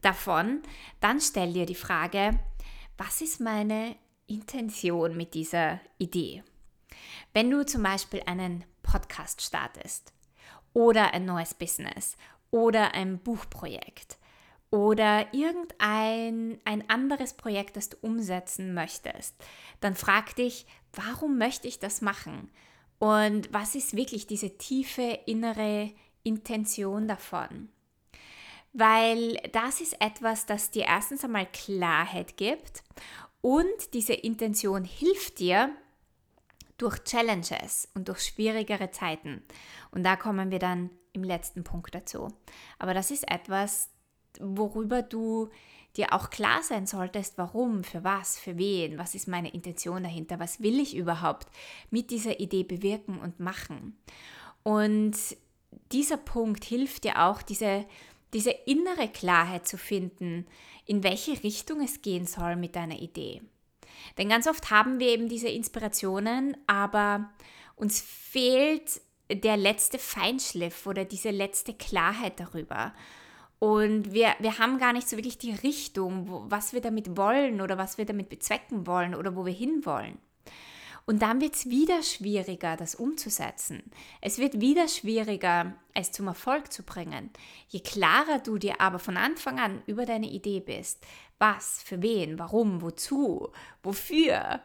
davon, 0.00 0.62
dann 1.00 1.20
stell 1.20 1.52
dir 1.52 1.66
die 1.66 1.74
Frage, 1.74 2.38
was 2.96 3.20
ist 3.20 3.40
meine 3.40 3.96
Intention 4.26 5.16
mit 5.16 5.34
dieser 5.34 5.80
Idee? 5.98 6.42
Wenn 7.32 7.50
du 7.50 7.64
zum 7.64 7.82
Beispiel 7.82 8.22
einen 8.26 8.64
Podcast 8.82 9.42
startest 9.42 10.12
oder 10.72 11.12
ein 11.14 11.24
neues 11.24 11.54
Business 11.54 12.16
oder 12.50 12.94
ein 12.94 13.18
Buchprojekt 13.18 14.18
oder 14.70 15.32
irgendein 15.32 16.58
ein 16.64 16.88
anderes 16.88 17.34
Projekt, 17.34 17.76
das 17.76 17.88
du 17.88 17.96
umsetzen 18.00 18.74
möchtest, 18.74 19.34
dann 19.80 19.94
frag 19.94 20.34
dich, 20.36 20.66
warum 20.92 21.38
möchte 21.38 21.68
ich 21.68 21.78
das 21.78 22.00
machen? 22.00 22.50
Und 22.98 23.52
was 23.52 23.74
ist 23.74 23.96
wirklich 23.96 24.26
diese 24.26 24.56
tiefe 24.56 25.20
innere 25.26 25.92
Intention 26.22 27.06
davon? 27.06 27.68
Weil 28.72 29.34
das 29.52 29.80
ist 29.80 30.00
etwas, 30.00 30.46
das 30.46 30.70
dir 30.70 30.84
erstens 30.84 31.24
einmal 31.24 31.46
Klarheit 31.46 32.36
gibt 32.36 32.82
und 33.46 33.94
diese 33.94 34.12
Intention 34.12 34.82
hilft 34.82 35.38
dir 35.38 35.70
durch 36.78 37.04
Challenges 37.04 37.88
und 37.94 38.08
durch 38.08 38.22
schwierigere 38.22 38.90
Zeiten. 38.90 39.40
Und 39.92 40.02
da 40.02 40.16
kommen 40.16 40.50
wir 40.50 40.58
dann 40.58 40.90
im 41.12 41.22
letzten 41.22 41.62
Punkt 41.62 41.94
dazu. 41.94 42.26
Aber 42.80 42.92
das 42.92 43.12
ist 43.12 43.30
etwas, 43.30 43.90
worüber 44.40 45.00
du 45.00 45.48
dir 45.96 46.12
auch 46.12 46.30
klar 46.30 46.60
sein 46.64 46.88
solltest, 46.88 47.38
warum, 47.38 47.84
für 47.84 48.02
was, 48.02 48.36
für 48.36 48.58
wen, 48.58 48.98
was 48.98 49.14
ist 49.14 49.28
meine 49.28 49.54
Intention 49.54 50.02
dahinter, 50.02 50.40
was 50.40 50.60
will 50.60 50.80
ich 50.80 50.96
überhaupt 50.96 51.46
mit 51.90 52.10
dieser 52.10 52.40
Idee 52.40 52.64
bewirken 52.64 53.20
und 53.20 53.38
machen. 53.38 53.96
Und 54.64 55.16
dieser 55.92 56.16
Punkt 56.16 56.64
hilft 56.64 57.04
dir 57.04 57.24
auch, 57.24 57.42
diese, 57.42 57.86
diese 58.34 58.50
innere 58.50 59.08
Klarheit 59.08 59.66
zu 59.66 59.78
finden, 59.78 60.46
in 60.84 61.02
welche 61.02 61.42
Richtung 61.42 61.80
es 61.80 62.02
gehen 62.02 62.26
soll 62.26 62.56
mit 62.56 62.76
deiner 62.76 62.98
Idee. 62.98 63.42
Denn 64.18 64.28
ganz 64.28 64.46
oft 64.46 64.70
haben 64.70 64.98
wir 64.98 65.08
eben 65.08 65.28
diese 65.28 65.48
Inspirationen, 65.48 66.56
aber 66.66 67.30
uns 67.76 68.00
fehlt 68.00 69.00
der 69.30 69.56
letzte 69.56 69.98
Feinschliff 69.98 70.86
oder 70.86 71.04
diese 71.04 71.30
letzte 71.30 71.74
Klarheit 71.74 72.38
darüber. 72.38 72.94
Und 73.58 74.12
wir, 74.12 74.34
wir 74.38 74.58
haben 74.58 74.78
gar 74.78 74.92
nicht 74.92 75.08
so 75.08 75.16
wirklich 75.16 75.38
die 75.38 75.52
Richtung, 75.52 76.28
wo, 76.28 76.44
was 76.48 76.72
wir 76.72 76.80
damit 76.80 77.16
wollen 77.16 77.60
oder 77.60 77.78
was 77.78 77.98
wir 77.98 78.04
damit 78.04 78.28
bezwecken 78.28 78.86
wollen 78.86 79.14
oder 79.14 79.34
wo 79.34 79.46
wir 79.46 79.52
hinwollen. 79.52 80.18
Und 81.08 81.22
dann 81.22 81.40
wird 81.40 81.54
es 81.54 81.70
wieder 81.70 82.02
schwieriger, 82.02 82.76
das 82.76 82.96
umzusetzen. 82.96 83.84
Es 84.20 84.38
wird 84.38 84.60
wieder 84.60 84.88
schwieriger, 84.88 85.76
es 85.94 86.10
zum 86.10 86.26
Erfolg 86.26 86.72
zu 86.72 86.82
bringen. 86.82 87.30
Je 87.68 87.78
klarer 87.78 88.40
du 88.40 88.58
dir 88.58 88.80
aber 88.80 88.98
von 88.98 89.16
Anfang 89.16 89.60
an 89.60 89.82
über 89.86 90.04
deine 90.04 90.28
Idee 90.28 90.58
bist, 90.58 91.06
was, 91.38 91.80
für 91.84 92.02
wen, 92.02 92.40
warum, 92.40 92.82
wozu, 92.82 93.52
wofür, 93.84 94.60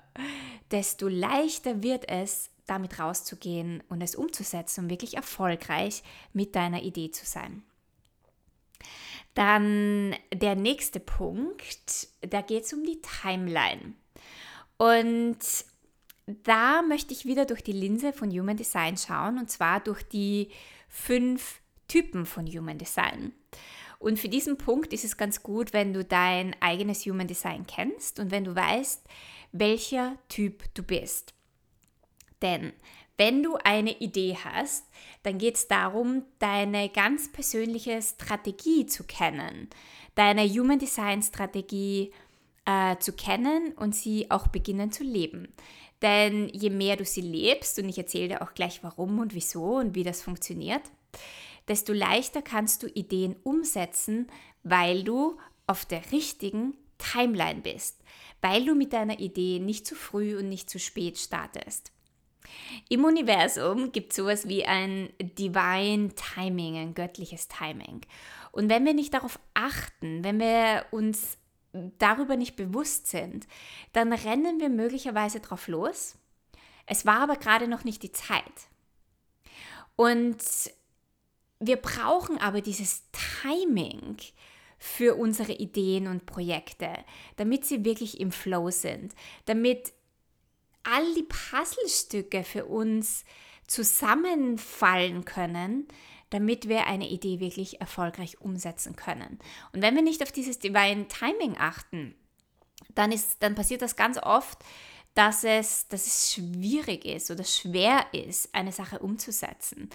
desto 0.71 1.07
leichter 1.07 1.83
wird 1.83 2.09
es, 2.09 2.49
damit 2.65 2.97
rauszugehen 2.97 3.83
und 3.89 4.01
es 4.01 4.15
umzusetzen 4.15 4.85
und 4.85 4.89
wirklich 4.89 5.15
erfolgreich 5.15 6.01
mit 6.33 6.55
deiner 6.55 6.81
Idee 6.81 7.11
zu 7.11 7.25
sein. 7.25 7.63
Dann 9.35 10.15
der 10.33 10.55
nächste 10.55 10.99
Punkt, 10.99 12.07
da 12.21 12.41
geht 12.41 12.63
es 12.63 12.73
um 12.73 12.83
die 12.83 13.01
Timeline. 13.01 13.93
Und 14.77 15.39
da 16.25 16.81
möchte 16.81 17.13
ich 17.13 17.25
wieder 17.25 17.45
durch 17.45 17.63
die 17.63 17.71
Linse 17.71 18.13
von 18.13 18.31
Human 18.31 18.57
Design 18.57 18.97
schauen 18.97 19.37
und 19.37 19.49
zwar 19.49 19.79
durch 19.79 20.03
die 20.03 20.49
fünf 20.87 21.61
Typen 21.87 22.25
von 22.25 22.47
Human 22.47 22.77
Design. 22.77 23.33
Und 23.99 24.17
für 24.17 24.29
diesen 24.29 24.57
Punkt 24.57 24.93
ist 24.93 25.03
es 25.03 25.17
ganz 25.17 25.43
gut, 25.43 25.73
wenn 25.73 25.93
du 25.93 26.03
dein 26.03 26.55
eigenes 26.59 27.05
Human 27.05 27.27
Design 27.27 27.67
kennst 27.67 28.19
und 28.19 28.31
wenn 28.31 28.43
du 28.43 28.55
weißt, 28.55 29.05
welcher 29.51 30.17
Typ 30.27 30.63
du 30.73 30.81
bist. 30.83 31.33
Denn 32.41 32.73
wenn 33.17 33.43
du 33.43 33.57
eine 33.57 33.99
Idee 33.99 34.35
hast, 34.43 34.87
dann 35.21 35.37
geht 35.37 35.55
es 35.55 35.67
darum, 35.67 36.23
deine 36.39 36.89
ganz 36.89 37.31
persönliche 37.31 38.01
Strategie 38.01 38.87
zu 38.87 39.03
kennen, 39.03 39.69
deine 40.15 40.47
Human 40.47 40.79
Design 40.79 41.21
Strategie 41.21 42.11
äh, 42.65 42.97
zu 42.97 43.13
kennen 43.13 43.73
und 43.73 43.95
sie 43.95 44.31
auch 44.31 44.47
beginnen 44.47 44.91
zu 44.91 45.03
leben. 45.03 45.53
Denn 46.01 46.49
je 46.49 46.69
mehr 46.69 46.95
du 46.95 47.05
sie 47.05 47.21
lebst, 47.21 47.77
und 47.79 47.89
ich 47.89 47.97
erzähle 47.97 48.29
dir 48.29 48.41
auch 48.41 48.53
gleich 48.53 48.83
warum 48.83 49.19
und 49.19 49.35
wieso 49.35 49.77
und 49.77 49.95
wie 49.95 50.03
das 50.03 50.21
funktioniert, 50.21 50.81
desto 51.67 51.93
leichter 51.93 52.41
kannst 52.41 52.83
du 52.83 52.87
Ideen 52.87 53.35
umsetzen, 53.43 54.27
weil 54.63 55.03
du 55.03 55.37
auf 55.67 55.85
der 55.85 56.11
richtigen 56.11 56.75
Timeline 56.97 57.61
bist, 57.61 57.99
weil 58.41 58.65
du 58.65 58.75
mit 58.75 58.93
deiner 58.93 59.19
Idee 59.19 59.59
nicht 59.59 59.85
zu 59.85 59.95
früh 59.95 60.37
und 60.37 60.49
nicht 60.49 60.69
zu 60.69 60.79
spät 60.79 61.17
startest. 61.17 61.91
Im 62.89 63.05
Universum 63.05 63.91
gibt 63.91 64.11
es 64.11 64.17
sowas 64.17 64.47
wie 64.47 64.65
ein 64.65 65.09
Divine 65.21 66.09
Timing, 66.15 66.77
ein 66.77 66.93
göttliches 66.93 67.47
Timing. 67.47 68.01
Und 68.51 68.69
wenn 68.69 68.85
wir 68.85 68.93
nicht 68.93 69.13
darauf 69.13 69.39
achten, 69.53 70.23
wenn 70.23 70.39
wir 70.39 70.85
uns 70.91 71.37
darüber 71.73 72.35
nicht 72.35 72.55
bewusst 72.55 73.07
sind, 73.07 73.47
dann 73.93 74.11
rennen 74.13 74.59
wir 74.59 74.69
möglicherweise 74.69 75.39
drauf 75.39 75.67
los. 75.67 76.15
Es 76.85 77.05
war 77.05 77.21
aber 77.21 77.37
gerade 77.37 77.67
noch 77.67 77.83
nicht 77.83 78.03
die 78.03 78.11
Zeit. 78.11 78.41
Und 79.95 80.41
wir 81.59 81.77
brauchen 81.77 82.37
aber 82.39 82.61
dieses 82.61 83.03
Timing 83.41 84.17
für 84.77 85.15
unsere 85.15 85.53
Ideen 85.53 86.07
und 86.07 86.25
Projekte, 86.25 86.89
damit 87.37 87.65
sie 87.65 87.85
wirklich 87.85 88.19
im 88.19 88.31
Flow 88.31 88.71
sind, 88.71 89.13
damit 89.45 89.93
all 90.83 91.13
die 91.13 91.23
Puzzlestücke 91.23 92.43
für 92.43 92.65
uns 92.65 93.23
zusammenfallen 93.67 95.23
können, 95.23 95.87
damit 96.31 96.67
wir 96.67 96.87
eine 96.87 97.07
Idee 97.07 97.39
wirklich 97.39 97.79
erfolgreich 97.79 98.41
umsetzen 98.41 98.95
können. 98.95 99.39
Und 99.73 99.81
wenn 99.81 99.95
wir 99.95 100.01
nicht 100.01 100.23
auf 100.23 100.31
dieses 100.31 100.59
Divine 100.59 101.07
Timing 101.07 101.55
achten, 101.59 102.15
dann, 102.95 103.11
ist, 103.11 103.43
dann 103.43 103.55
passiert 103.55 103.81
das 103.81 103.95
ganz 103.95 104.17
oft, 104.17 104.57
dass 105.13 105.43
es, 105.43 105.89
dass 105.89 106.07
es 106.07 106.33
schwierig 106.33 107.03
ist 107.03 107.29
oder 107.31 107.43
schwer 107.43 108.05
ist, 108.13 108.55
eine 108.55 108.71
Sache 108.71 108.99
umzusetzen, 108.99 109.89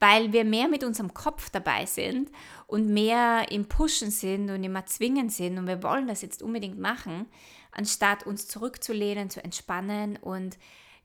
weil 0.00 0.32
wir 0.32 0.44
mehr 0.44 0.66
mit 0.66 0.82
unserem 0.82 1.12
Kopf 1.12 1.50
dabei 1.50 1.84
sind 1.84 2.30
und 2.66 2.88
mehr 2.88 3.50
im 3.50 3.68
Pushen 3.68 4.10
sind 4.10 4.48
und 4.48 4.64
immer 4.64 4.86
zwingen 4.86 5.28
sind 5.28 5.58
und 5.58 5.66
wir 5.66 5.82
wollen 5.82 6.06
das 6.06 6.22
jetzt 6.22 6.42
unbedingt 6.42 6.78
machen, 6.78 7.26
anstatt 7.70 8.26
uns 8.26 8.48
zurückzulehnen, 8.48 9.28
zu 9.28 9.44
entspannen 9.44 10.16
und 10.16 10.56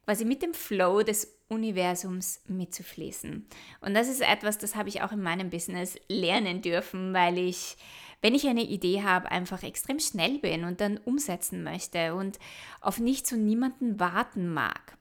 quasi 0.07 0.23
mit 0.23 0.41
dem 0.41 0.53
Flow 0.53 1.03
des 1.03 1.37
Universums 1.49 2.39
mitzufließen. 2.47 3.45
Und 3.81 3.93
das 3.93 4.07
ist 4.07 4.21
etwas, 4.21 4.57
das 4.57 4.73
habe 4.73 4.87
ich 4.87 5.01
auch 5.01 5.11
in 5.11 5.21
meinem 5.21 5.49
Business 5.49 5.95
lernen 6.07 6.61
dürfen, 6.61 7.13
weil 7.13 7.37
ich 7.37 7.75
wenn 8.21 8.33
ich 8.33 8.47
eine 8.47 8.63
Idee 8.63 9.03
habe, 9.03 9.31
einfach 9.31 9.61
extrem 9.61 9.99
schnell 9.99 10.39
bin 10.39 10.63
und 10.63 10.81
dann 10.81 10.97
umsetzen 10.97 11.63
möchte 11.63 12.15
und 12.15 12.39
auf 12.81 12.99
nichts 12.99 13.31
und 13.31 13.45
niemanden 13.45 13.99
warten 13.99 14.51
mag. 14.51 14.97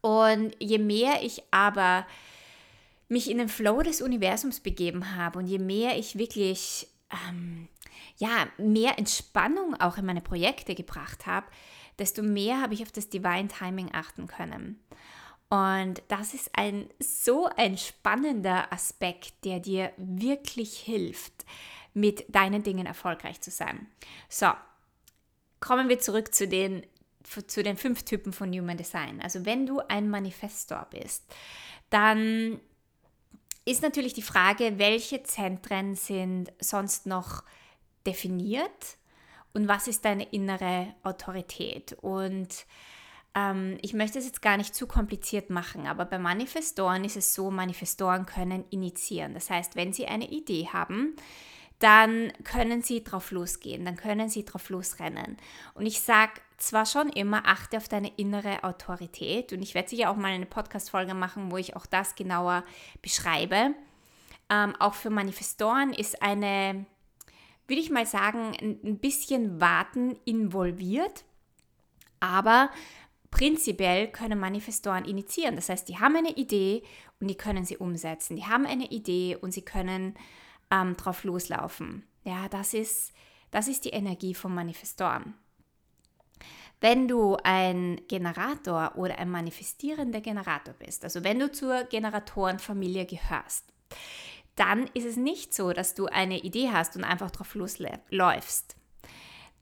Und 0.00 0.56
je 0.58 0.78
mehr 0.78 1.22
ich 1.22 1.44
aber 1.52 2.06
mich 3.08 3.30
in 3.30 3.38
den 3.38 3.48
Flow 3.48 3.82
des 3.82 4.02
Universums 4.02 4.58
begeben 4.58 5.14
habe 5.14 5.38
und 5.38 5.46
je 5.46 5.60
mehr 5.60 5.96
ich 5.96 6.18
wirklich 6.18 6.88
ähm, 7.28 7.68
ja, 8.16 8.48
mehr 8.58 8.98
Entspannung 8.98 9.76
auch 9.80 9.96
in 9.96 10.04
meine 10.04 10.20
Projekte 10.20 10.74
gebracht 10.74 11.26
habe, 11.26 11.46
desto 11.98 12.22
mehr 12.22 12.60
habe 12.60 12.74
ich 12.74 12.82
auf 12.82 12.92
das 12.92 13.08
Divine 13.08 13.48
Timing 13.48 13.90
achten 13.92 14.26
können. 14.26 14.80
Und 15.48 16.02
das 16.08 16.34
ist 16.34 16.50
ein 16.52 16.90
so 16.98 17.46
ein 17.56 17.78
spannender 17.78 18.72
Aspekt, 18.72 19.44
der 19.44 19.60
dir 19.60 19.92
wirklich 19.96 20.78
hilft, 20.78 21.46
mit 21.94 22.24
deinen 22.28 22.62
Dingen 22.62 22.86
erfolgreich 22.86 23.40
zu 23.40 23.50
sein. 23.50 23.86
So, 24.28 24.50
kommen 25.60 25.88
wir 25.88 25.98
zurück 25.98 26.34
zu 26.34 26.46
den, 26.46 26.86
zu 27.46 27.62
den 27.62 27.76
fünf 27.76 28.04
Typen 28.04 28.32
von 28.32 28.52
Human 28.52 28.76
Design. 28.76 29.20
Also 29.22 29.46
wenn 29.46 29.66
du 29.66 29.80
ein 29.88 30.10
Manifestor 30.10 30.86
bist, 30.90 31.24
dann 31.90 32.60
ist 33.64 33.82
natürlich 33.82 34.14
die 34.14 34.22
Frage, 34.22 34.78
welche 34.78 35.22
Zentren 35.22 35.94
sind 35.94 36.52
sonst 36.60 37.06
noch 37.06 37.42
definiert 38.06 38.96
und 39.54 39.68
was 39.68 39.88
ist 39.88 40.04
deine 40.04 40.24
innere 40.24 40.94
Autorität. 41.02 41.96
Und 42.00 42.66
ähm, 43.34 43.78
ich 43.82 43.94
möchte 43.94 44.18
es 44.18 44.26
jetzt 44.26 44.42
gar 44.42 44.56
nicht 44.56 44.74
zu 44.74 44.86
kompliziert 44.86 45.50
machen, 45.50 45.86
aber 45.86 46.04
bei 46.04 46.18
Manifestoren 46.18 47.04
ist 47.04 47.16
es 47.16 47.34
so, 47.34 47.50
Manifestoren 47.50 48.26
können 48.26 48.64
initiieren. 48.70 49.34
Das 49.34 49.50
heißt, 49.50 49.76
wenn 49.76 49.92
sie 49.92 50.06
eine 50.06 50.28
Idee 50.28 50.68
haben, 50.72 51.16
dann 51.78 52.32
können 52.42 52.82
sie 52.82 53.04
drauf 53.04 53.30
losgehen, 53.30 53.84
dann 53.84 53.96
können 53.96 54.28
sie 54.28 54.44
drauf 54.44 54.68
losrennen. 54.68 55.36
Und 55.74 55.86
ich 55.86 56.00
sage 56.00 56.32
zwar 56.56 56.86
schon 56.86 57.08
immer, 57.10 57.46
achte 57.46 57.76
auf 57.76 57.88
deine 57.88 58.10
innere 58.16 58.64
Autorität 58.64 59.52
und 59.52 59.62
ich 59.62 59.74
werde 59.74 59.88
sicher 59.88 60.10
auch 60.10 60.16
mal 60.16 60.32
eine 60.32 60.46
Podcast-Folge 60.46 61.14
machen, 61.14 61.52
wo 61.52 61.56
ich 61.56 61.76
auch 61.76 61.86
das 61.86 62.16
genauer 62.16 62.64
beschreibe. 63.00 63.74
Ähm, 64.50 64.74
auch 64.80 64.94
für 64.94 65.10
Manifestoren 65.10 65.92
ist 65.92 66.20
eine, 66.20 66.84
würde 67.68 67.80
ich 67.80 67.90
mal 67.90 68.06
sagen, 68.06 68.56
ein 68.60 68.98
bisschen 68.98 69.60
Warten 69.60 70.16
involviert, 70.24 71.24
aber 72.18 72.70
prinzipiell 73.30 74.08
können 74.08 74.40
Manifestoren 74.40 75.04
initiieren. 75.04 75.54
Das 75.54 75.68
heißt, 75.68 75.88
die 75.88 75.98
haben 75.98 76.16
eine 76.16 76.32
Idee 76.36 76.82
und 77.20 77.28
die 77.28 77.36
können 77.36 77.64
sie 77.64 77.76
umsetzen. 77.76 78.36
Die 78.36 78.46
haben 78.46 78.66
eine 78.66 78.86
Idee 78.86 79.36
und 79.36 79.52
sie 79.52 79.62
können 79.62 80.14
ähm, 80.70 80.96
drauf 80.96 81.24
loslaufen. 81.24 82.04
Ja, 82.24 82.48
das 82.48 82.74
ist, 82.74 83.12
das 83.50 83.68
ist 83.68 83.84
die 83.84 83.90
Energie 83.90 84.34
vom 84.34 84.54
Manifestoren. 84.54 85.34
Wenn 86.80 87.08
du 87.08 87.36
ein 87.42 88.00
Generator 88.08 88.92
oder 88.96 89.18
ein 89.18 89.30
manifestierender 89.30 90.20
Generator 90.20 90.74
bist, 90.74 91.04
also 91.04 91.24
wenn 91.24 91.38
du 91.38 91.50
zur 91.50 91.84
Generatorenfamilie 91.84 93.04
gehörst, 93.04 93.64
dann 94.58 94.86
ist 94.94 95.04
es 95.04 95.16
nicht 95.16 95.54
so, 95.54 95.72
dass 95.72 95.94
du 95.94 96.06
eine 96.06 96.40
Idee 96.40 96.70
hast 96.72 96.96
und 96.96 97.04
einfach 97.04 97.30
drauf 97.30 97.54
losläufst. 97.54 98.76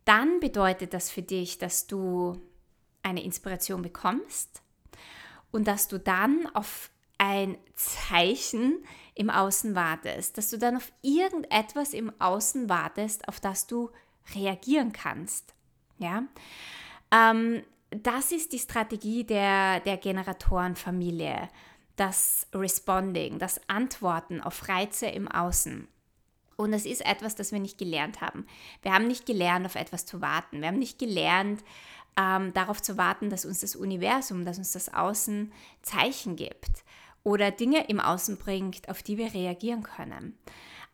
Dann 0.05 0.41
bedeutet 0.41 0.95
das 0.95 1.11
für 1.11 1.23
dich, 1.23 1.59
dass 1.59 1.87
du 1.87 2.41
eine 3.03 3.23
Inspiration 3.23 3.83
bekommst 3.83 4.63
und 5.51 5.67
dass 5.67 5.89
du 5.89 5.99
dann 5.99 6.49
auf 6.55 6.91
ein 7.19 7.57
Zeichen 7.75 8.85
im 9.15 9.31
Außen 9.31 9.75
wartest, 9.75 10.37
dass 10.39 10.51
du 10.51 10.59
dann 10.59 10.77
auf 10.77 10.93
irgendetwas 11.03 11.95
im 11.95 12.13
Außen 12.21 12.69
wartest, 12.69 13.29
auf 13.29 13.41
das 13.41 13.67
du 13.67 13.91
reagieren 14.35 14.93
kannst. 14.93 15.55
Ja, 15.99 16.25
ähm, 17.11 17.63
das 17.91 18.33
ist 18.33 18.53
die 18.53 18.59
Strategie 18.59 19.25
der, 19.25 19.81
der 19.81 19.97
Generatorenfamilie, 19.97 21.49
das 21.97 22.47
Responding, 22.55 23.39
das 23.39 23.61
Antworten 23.69 24.41
auf 24.41 24.69
Reize 24.69 25.07
im 25.07 25.29
Außen. 25.29 25.89
Und 26.57 26.73
das 26.73 26.87
ist 26.87 27.05
etwas, 27.05 27.35
das 27.35 27.53
wir 27.53 27.59
nicht 27.59 27.79
gelernt 27.79 28.21
haben. 28.21 28.47
Wir 28.83 28.93
haben 28.93 29.07
nicht 29.07 29.27
gelernt, 29.27 29.67
auf 29.67 29.75
etwas 29.75 30.07
zu 30.07 30.21
warten. 30.21 30.61
Wir 30.61 30.69
haben 30.69 30.79
nicht 30.79 30.99
gelernt, 30.99 31.63
ähm, 32.19 32.53
darauf 32.55 32.81
zu 32.81 32.97
warten, 32.97 33.29
dass 33.29 33.45
uns 33.45 33.61
das 33.61 33.77
Universum, 33.77 34.45
dass 34.45 34.59
uns 34.59 34.73
das 34.73 34.93
Außen 34.93 35.53
Zeichen 35.83 36.37
gibt 36.37 36.85
oder 37.23 37.51
Dinge 37.51 37.89
im 37.89 38.01
Außen 38.01 38.39
bringt, 38.39 38.89
auf 38.89 39.03
die 39.03 39.19
wir 39.19 39.35
reagieren 39.35 39.83
können. 39.83 40.39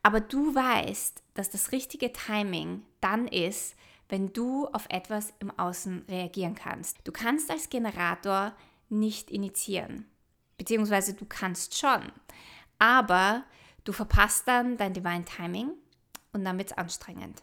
Aber 0.02 0.20
du 0.20 0.54
weißt, 0.54 1.22
dass 1.34 1.50
das 1.50 1.70
richtige 1.70 2.12
Timing 2.12 2.82
dann 3.00 3.28
ist, 3.28 3.76
wenn 4.08 4.32
du 4.32 4.66
auf 4.66 4.86
etwas 4.88 5.32
im 5.38 5.56
Außen 5.56 6.04
reagieren 6.08 6.54
kannst. 6.54 6.98
Du 7.04 7.12
kannst 7.12 7.50
als 7.50 7.70
Generator 7.70 8.52
nicht 8.88 9.30
initiieren, 9.30 10.06
beziehungsweise 10.62 11.14
du 11.14 11.24
kannst 11.24 11.76
schon, 11.76 12.12
aber 12.78 13.42
du 13.82 13.92
verpasst 13.92 14.46
dann 14.46 14.76
dein 14.76 14.94
Divine 14.94 15.24
Timing 15.24 15.72
und 16.32 16.44
dann 16.44 16.56
wird 16.56 16.70
es 16.70 16.78
anstrengend. 16.78 17.42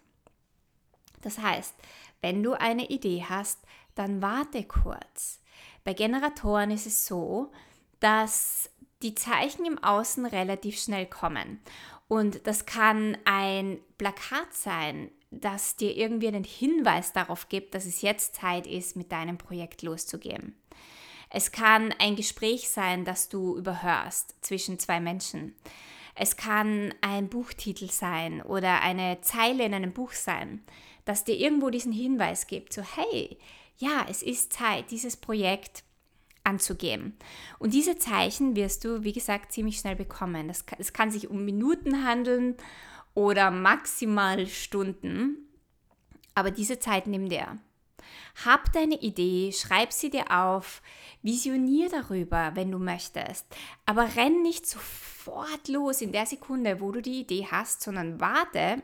Das 1.21 1.37
heißt, 1.37 1.75
wenn 2.21 2.41
du 2.41 2.53
eine 2.53 2.89
Idee 2.89 3.25
hast, 3.27 3.59
dann 3.93 4.21
warte 4.21 4.63
kurz. 4.63 5.41
Bei 5.83 5.93
Generatoren 5.93 6.71
ist 6.71 6.87
es 6.87 7.05
so, 7.07 7.51
dass 7.99 8.69
die 9.01 9.15
Zeichen 9.15 9.65
im 9.65 9.83
Außen 9.83 10.25
relativ 10.25 10.79
schnell 10.79 11.05
kommen. 11.05 11.59
Und 12.07 12.47
das 12.47 12.65
kann 12.65 13.17
ein 13.25 13.81
Plakat 13.97 14.53
sein, 14.53 15.11
das 15.29 15.75
dir 15.75 15.93
irgendwie 15.97 16.29
einen 16.29 16.45
Hinweis 16.45 17.11
darauf 17.11 17.49
gibt, 17.49 17.75
dass 17.75 17.85
es 17.85 18.01
jetzt 18.01 18.35
Zeit 18.35 18.65
ist, 18.65 18.95
mit 18.95 19.11
deinem 19.11 19.37
Projekt 19.37 19.81
loszugehen. 19.81 20.55
Es 21.29 21.51
kann 21.51 21.93
ein 21.99 22.15
Gespräch 22.15 22.69
sein, 22.69 23.05
das 23.05 23.29
du 23.29 23.55
überhörst 23.55 24.35
zwischen 24.41 24.79
zwei 24.79 24.99
Menschen. 24.99 25.55
Es 26.15 26.35
kann 26.35 26.93
ein 27.01 27.29
Buchtitel 27.29 27.89
sein 27.89 28.41
oder 28.41 28.81
eine 28.81 29.21
Zeile 29.21 29.63
in 29.63 29.73
einem 29.73 29.93
Buch 29.93 30.11
sein, 30.11 30.61
das 31.05 31.23
dir 31.23 31.35
irgendwo 31.35 31.69
diesen 31.69 31.93
Hinweis 31.93 32.47
gibt, 32.47 32.73
so 32.73 32.81
hey, 32.81 33.37
ja, 33.77 34.05
es 34.09 34.21
ist 34.21 34.51
Zeit, 34.51 34.91
dieses 34.91 35.15
Projekt 35.15 35.83
anzugehen. 36.43 37.15
Und 37.59 37.73
diese 37.73 37.97
Zeichen 37.97 38.55
wirst 38.55 38.83
du, 38.83 39.03
wie 39.03 39.13
gesagt, 39.13 39.51
ziemlich 39.51 39.79
schnell 39.79 39.95
bekommen. 39.95 40.49
Es 40.49 40.65
kann, 40.65 40.79
es 40.81 40.93
kann 40.93 41.11
sich 41.11 41.29
um 41.29 41.45
Minuten 41.45 42.05
handeln 42.05 42.55
oder 43.13 43.51
maximal 43.51 44.47
Stunden, 44.47 45.37
aber 46.35 46.51
diese 46.51 46.79
Zeit 46.79 47.07
nimm 47.07 47.29
dir. 47.29 47.57
Hab 48.45 48.71
deine 48.73 48.99
Idee, 49.01 49.51
schreib 49.51 49.91
sie 49.93 50.09
dir 50.09 50.31
auf, 50.31 50.81
visionier 51.21 51.89
darüber, 51.89 52.51
wenn 52.55 52.71
du 52.71 52.79
möchtest, 52.79 53.45
aber 53.85 54.15
renn 54.15 54.41
nicht 54.41 54.65
sofort 54.65 55.67
los 55.67 56.01
in 56.01 56.11
der 56.11 56.25
Sekunde, 56.25 56.79
wo 56.79 56.91
du 56.91 57.01
die 57.01 57.21
Idee 57.21 57.47
hast, 57.49 57.81
sondern 57.81 58.19
warte, 58.19 58.81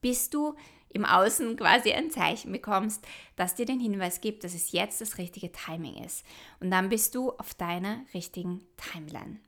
bis 0.00 0.30
du 0.30 0.54
im 0.90 1.04
Außen 1.04 1.56
quasi 1.58 1.92
ein 1.92 2.10
Zeichen 2.10 2.52
bekommst, 2.52 3.06
das 3.36 3.54
dir 3.54 3.66
den 3.66 3.80
Hinweis 3.80 4.20
gibt, 4.20 4.44
dass 4.44 4.54
es 4.54 4.72
jetzt 4.72 5.00
das 5.00 5.18
richtige 5.18 5.52
Timing 5.52 6.02
ist. 6.02 6.24
Und 6.60 6.70
dann 6.70 6.88
bist 6.88 7.14
du 7.14 7.30
auf 7.32 7.54
deiner 7.54 8.00
richtigen 8.14 8.64
Timeline. 8.76 9.40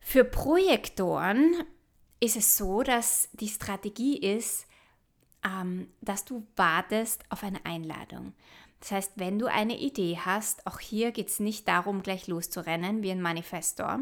Für 0.00 0.24
Projektoren 0.24 1.54
ist 2.18 2.36
es 2.36 2.56
so, 2.56 2.82
dass 2.82 3.28
die 3.32 3.48
Strategie 3.48 4.18
ist, 4.18 4.66
ähm, 5.44 5.88
dass 6.00 6.24
du 6.24 6.46
wartest 6.56 7.24
auf 7.28 7.42
eine 7.42 7.64
Einladung. 7.64 8.34
Das 8.80 8.92
heißt, 8.92 9.12
wenn 9.16 9.38
du 9.38 9.46
eine 9.46 9.78
Idee 9.78 10.18
hast, 10.24 10.66
auch 10.66 10.80
hier 10.80 11.12
geht 11.12 11.28
es 11.28 11.40
nicht 11.40 11.68
darum, 11.68 12.02
gleich 12.02 12.26
loszurennen 12.26 13.02
wie 13.02 13.10
ein 13.10 13.20
Manifestor, 13.20 14.00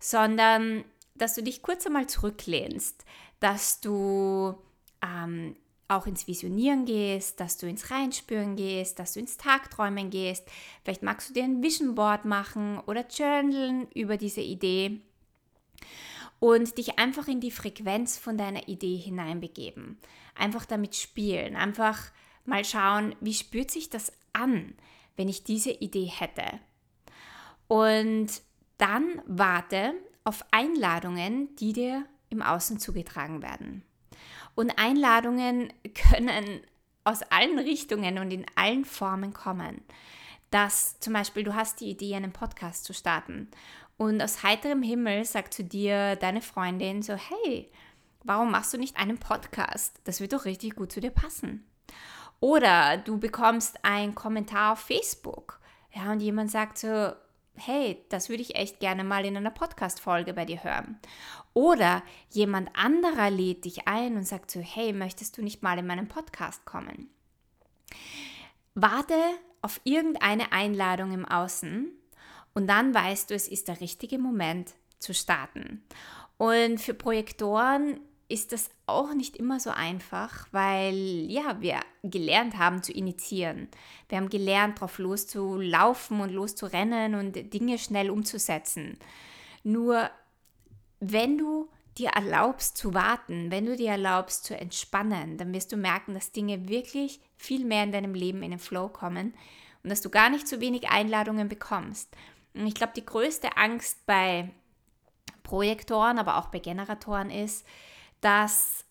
sondern 0.00 0.84
dass 1.14 1.34
du 1.34 1.42
dich 1.42 1.62
kurz 1.62 1.86
einmal 1.86 2.08
zurücklehnst, 2.08 3.04
dass 3.38 3.80
du 3.80 4.54
ähm, 5.00 5.54
auch 5.86 6.06
ins 6.06 6.26
Visionieren 6.26 6.86
gehst, 6.86 7.38
dass 7.38 7.56
du 7.56 7.68
ins 7.68 7.90
Reinspüren 7.90 8.56
gehst, 8.56 8.98
dass 8.98 9.12
du 9.12 9.20
ins 9.20 9.36
Tagträumen 9.36 10.10
gehst. 10.10 10.44
Vielleicht 10.82 11.02
magst 11.02 11.30
du 11.30 11.34
dir 11.34 11.44
ein 11.44 11.62
Vision 11.62 11.94
Board 11.94 12.24
machen 12.24 12.80
oder 12.86 13.06
journalen 13.06 13.86
über 13.92 14.16
diese 14.16 14.40
Idee 14.40 15.00
und 16.44 16.76
dich 16.76 16.98
einfach 16.98 17.26
in 17.26 17.40
die 17.40 17.50
Frequenz 17.50 18.18
von 18.18 18.36
deiner 18.36 18.68
Idee 18.68 18.98
hineinbegeben. 18.98 19.96
Einfach 20.34 20.66
damit 20.66 20.94
spielen, 20.94 21.56
einfach 21.56 21.98
mal 22.44 22.66
schauen, 22.66 23.16
wie 23.22 23.32
spürt 23.32 23.70
sich 23.70 23.88
das 23.88 24.12
an, 24.34 24.74
wenn 25.16 25.30
ich 25.30 25.44
diese 25.44 25.70
Idee 25.70 26.04
hätte. 26.04 26.44
Und 27.66 28.42
dann 28.76 29.22
warte 29.24 29.94
auf 30.24 30.44
Einladungen, 30.50 31.56
die 31.56 31.72
dir 31.72 32.04
im 32.28 32.42
Außen 32.42 32.78
zugetragen 32.78 33.40
werden. 33.40 33.82
Und 34.54 34.78
Einladungen 34.78 35.72
können 36.12 36.60
aus 37.04 37.22
allen 37.22 37.58
Richtungen 37.58 38.18
und 38.18 38.30
in 38.30 38.44
allen 38.54 38.84
Formen 38.84 39.32
kommen. 39.32 39.80
Dass 40.50 41.00
zum 41.00 41.14
Beispiel 41.14 41.42
du 41.42 41.54
hast 41.54 41.80
die 41.80 41.88
Idee, 41.88 42.14
einen 42.14 42.32
Podcast 42.34 42.84
zu 42.84 42.92
starten 42.92 43.48
und 43.96 44.20
aus 44.22 44.42
heiterem 44.42 44.82
Himmel 44.82 45.24
sagt 45.24 45.54
zu 45.54 45.64
dir 45.64 46.16
deine 46.16 46.40
Freundin 46.40 47.02
so, 47.02 47.14
hey, 47.14 47.70
warum 48.24 48.50
machst 48.50 48.72
du 48.72 48.78
nicht 48.78 48.96
einen 48.96 49.18
Podcast? 49.18 50.00
Das 50.04 50.20
wird 50.20 50.32
doch 50.32 50.44
richtig 50.44 50.76
gut 50.76 50.92
zu 50.92 51.00
dir 51.00 51.10
passen. 51.10 51.64
Oder 52.40 52.98
du 52.98 53.18
bekommst 53.18 53.84
einen 53.84 54.14
Kommentar 54.14 54.72
auf 54.72 54.80
Facebook, 54.80 55.60
ja, 55.94 56.10
und 56.10 56.20
jemand 56.20 56.50
sagt 56.50 56.78
so, 56.78 57.12
hey, 57.56 58.04
das 58.08 58.28
würde 58.28 58.42
ich 58.42 58.56
echt 58.56 58.80
gerne 58.80 59.04
mal 59.04 59.24
in 59.24 59.36
einer 59.36 59.50
Podcast-Folge 59.50 60.34
bei 60.34 60.44
dir 60.44 60.62
hören. 60.64 60.98
Oder 61.52 62.02
jemand 62.30 62.70
anderer 62.76 63.30
lädt 63.30 63.64
dich 63.64 63.86
ein 63.86 64.16
und 64.16 64.26
sagt 64.26 64.50
so, 64.50 64.60
hey, 64.60 64.92
möchtest 64.92 65.38
du 65.38 65.42
nicht 65.42 65.62
mal 65.62 65.78
in 65.78 65.86
meinen 65.86 66.08
Podcast 66.08 66.64
kommen? 66.64 67.08
Warte 68.74 69.14
auf 69.62 69.80
irgendeine 69.84 70.50
Einladung 70.52 71.12
im 71.12 71.24
Außen 71.24 71.92
und 72.54 72.66
dann 72.68 72.94
weißt 72.94 73.30
du, 73.30 73.34
es 73.34 73.48
ist 73.48 73.68
der 73.68 73.80
richtige 73.80 74.18
Moment 74.18 74.74
zu 74.98 75.12
starten. 75.12 75.82
Und 76.36 76.80
für 76.80 76.94
Projektoren 76.94 78.00
ist 78.28 78.52
das 78.52 78.70
auch 78.86 79.12
nicht 79.14 79.36
immer 79.36 79.60
so 79.60 79.70
einfach, 79.70 80.48
weil 80.50 80.96
ja, 81.28 81.60
wir 81.60 81.80
gelernt 82.02 82.56
haben 82.58 82.82
zu 82.82 82.92
initiieren. 82.92 83.68
Wir 84.08 84.18
haben 84.18 84.30
gelernt, 84.30 84.80
drauf 84.80 84.98
loszulaufen 84.98 86.20
und 86.20 86.32
loszurennen 86.32 87.14
und 87.14 87.52
Dinge 87.52 87.78
schnell 87.78 88.10
umzusetzen. 88.10 88.98
Nur 89.62 90.10
wenn 91.00 91.36
du 91.36 91.68
dir 91.98 92.10
erlaubst 92.10 92.76
zu 92.76 92.94
warten, 92.94 93.50
wenn 93.50 93.66
du 93.66 93.76
dir 93.76 93.90
erlaubst 93.90 94.44
zu 94.44 94.56
entspannen, 94.56 95.36
dann 95.36 95.52
wirst 95.52 95.70
du 95.70 95.76
merken, 95.76 96.14
dass 96.14 96.32
Dinge 96.32 96.68
wirklich 96.68 97.20
viel 97.36 97.64
mehr 97.64 97.84
in 97.84 97.92
deinem 97.92 98.14
Leben 98.14 98.42
in 98.42 98.50
den 98.50 98.58
Flow 98.58 98.88
kommen 98.88 99.34
und 99.82 99.90
dass 99.90 100.00
du 100.00 100.10
gar 100.10 100.30
nicht 100.30 100.48
so 100.48 100.60
wenig 100.60 100.88
Einladungen 100.88 101.48
bekommst. 101.48 102.08
Ich 102.54 102.74
glaube, 102.74 102.92
die 102.94 103.04
größte 103.04 103.56
Angst 103.56 104.06
bei 104.06 104.50
Projektoren, 105.42 106.18
aber 106.18 106.38
auch 106.38 106.48
bei 106.48 106.60
Generatoren 106.60 107.30
ist, 107.30 107.66
dass, 108.20 108.84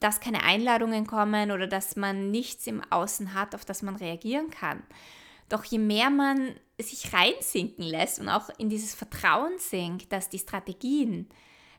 dass 0.00 0.20
keine 0.20 0.42
Einladungen 0.42 1.06
kommen 1.06 1.50
oder 1.50 1.66
dass 1.66 1.96
man 1.96 2.30
nichts 2.30 2.66
im 2.66 2.82
Außen 2.90 3.34
hat, 3.34 3.54
auf 3.54 3.64
das 3.64 3.82
man 3.82 3.96
reagieren 3.96 4.50
kann. 4.50 4.82
Doch 5.48 5.64
je 5.64 5.78
mehr 5.78 6.10
man 6.10 6.54
sich 6.80 7.12
reinsinken 7.12 7.84
lässt 7.84 8.18
und 8.18 8.28
auch 8.28 8.48
in 8.58 8.68
dieses 8.68 8.94
Vertrauen 8.94 9.58
sinkt, 9.58 10.10
dass 10.10 10.28
die 10.28 10.38
Strategien 10.38 11.28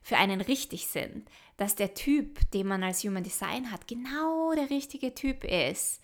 für 0.02 0.18
einen 0.18 0.40
richtig 0.40 0.88
sind, 0.88 1.28
dass 1.58 1.76
der 1.76 1.96
Typ, 1.96 2.40
den 2.52 2.68
man 2.68 2.84
als 2.84 3.04
Human 3.04 3.24
Design 3.24 3.72
hat, 3.72 3.88
genau 3.88 4.54
der 4.54 4.70
richtige 4.70 5.16
Typ 5.16 5.44
ist, 5.44 6.00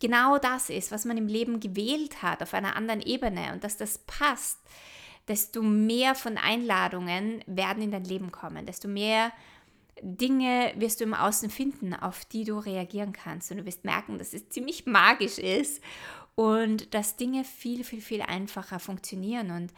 genau 0.00 0.38
das 0.38 0.70
ist, 0.70 0.90
was 0.90 1.04
man 1.04 1.16
im 1.16 1.28
Leben 1.28 1.60
gewählt 1.60 2.22
hat 2.22 2.42
auf 2.42 2.54
einer 2.54 2.74
anderen 2.74 3.00
Ebene 3.00 3.52
und 3.52 3.62
dass 3.62 3.76
das 3.76 3.98
passt, 3.98 4.58
desto 5.28 5.62
mehr 5.62 6.14
von 6.14 6.38
Einladungen 6.38 7.44
werden 7.46 7.82
in 7.82 7.92
dein 7.92 8.04
Leben 8.04 8.32
kommen, 8.32 8.66
desto 8.66 8.88
mehr 8.88 9.30
Dinge 10.02 10.72
wirst 10.76 11.00
du 11.00 11.04
im 11.04 11.14
Außen 11.14 11.50
finden, 11.50 11.94
auf 11.94 12.24
die 12.24 12.44
du 12.44 12.58
reagieren 12.58 13.12
kannst. 13.12 13.50
Und 13.50 13.58
du 13.58 13.66
wirst 13.66 13.84
merken, 13.84 14.18
dass 14.18 14.32
es 14.32 14.48
ziemlich 14.48 14.86
magisch 14.86 15.38
ist 15.38 15.82
und 16.34 16.94
dass 16.94 17.16
Dinge 17.16 17.44
viel, 17.44 17.84
viel, 17.84 18.00
viel 18.00 18.22
einfacher 18.22 18.78
funktionieren 18.78 19.50
und 19.50 19.72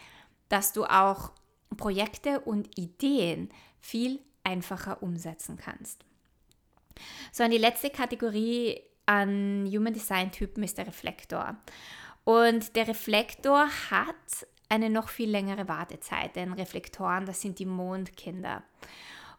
dass 0.48 0.72
du 0.72 0.84
auch 0.84 1.32
Projekte 1.76 2.40
und 2.40 2.78
Ideen 2.78 3.50
viel 3.80 4.20
einfacher 4.44 5.02
umsetzen 5.02 5.56
kannst. 5.56 6.04
So, 7.32 7.44
und 7.44 7.50
die 7.50 7.58
letzte 7.58 7.90
Kategorie 7.90 8.80
an 9.06 9.66
Human 9.66 9.92
Design 9.92 10.32
Typen 10.32 10.62
ist 10.62 10.78
der 10.78 10.86
Reflektor. 10.86 11.56
Und 12.24 12.76
der 12.76 12.88
Reflektor 12.88 13.68
hat 13.90 14.46
eine 14.68 14.88
noch 14.88 15.08
viel 15.08 15.30
längere 15.30 15.68
Wartezeit, 15.68 16.36
denn 16.36 16.52
Reflektoren, 16.52 17.26
das 17.26 17.40
sind 17.40 17.58
die 17.58 17.66
Mondkinder. 17.66 18.62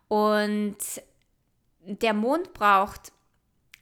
Und 0.08 0.78
der 1.86 2.14
Mond 2.14 2.54
braucht 2.54 3.12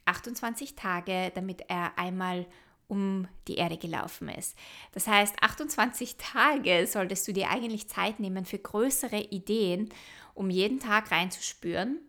28 0.06 0.74
Tage, 0.74 1.30
damit 1.34 1.64
er 1.68 1.98
einmal 1.98 2.46
um 2.88 3.28
die 3.48 3.56
Erde 3.56 3.78
gelaufen 3.78 4.28
ist. 4.28 4.56
Das 4.92 5.06
heißt, 5.06 5.42
28 5.42 6.16
Tage 6.16 6.86
solltest 6.86 7.26
du 7.26 7.32
dir 7.32 7.50
eigentlich 7.50 7.88
Zeit 7.88 8.20
nehmen 8.20 8.44
für 8.44 8.58
größere 8.58 9.18
Ideen, 9.18 9.88
um 10.34 10.50
jeden 10.50 10.78
Tag 10.78 11.10
reinzuspüren, 11.10 12.00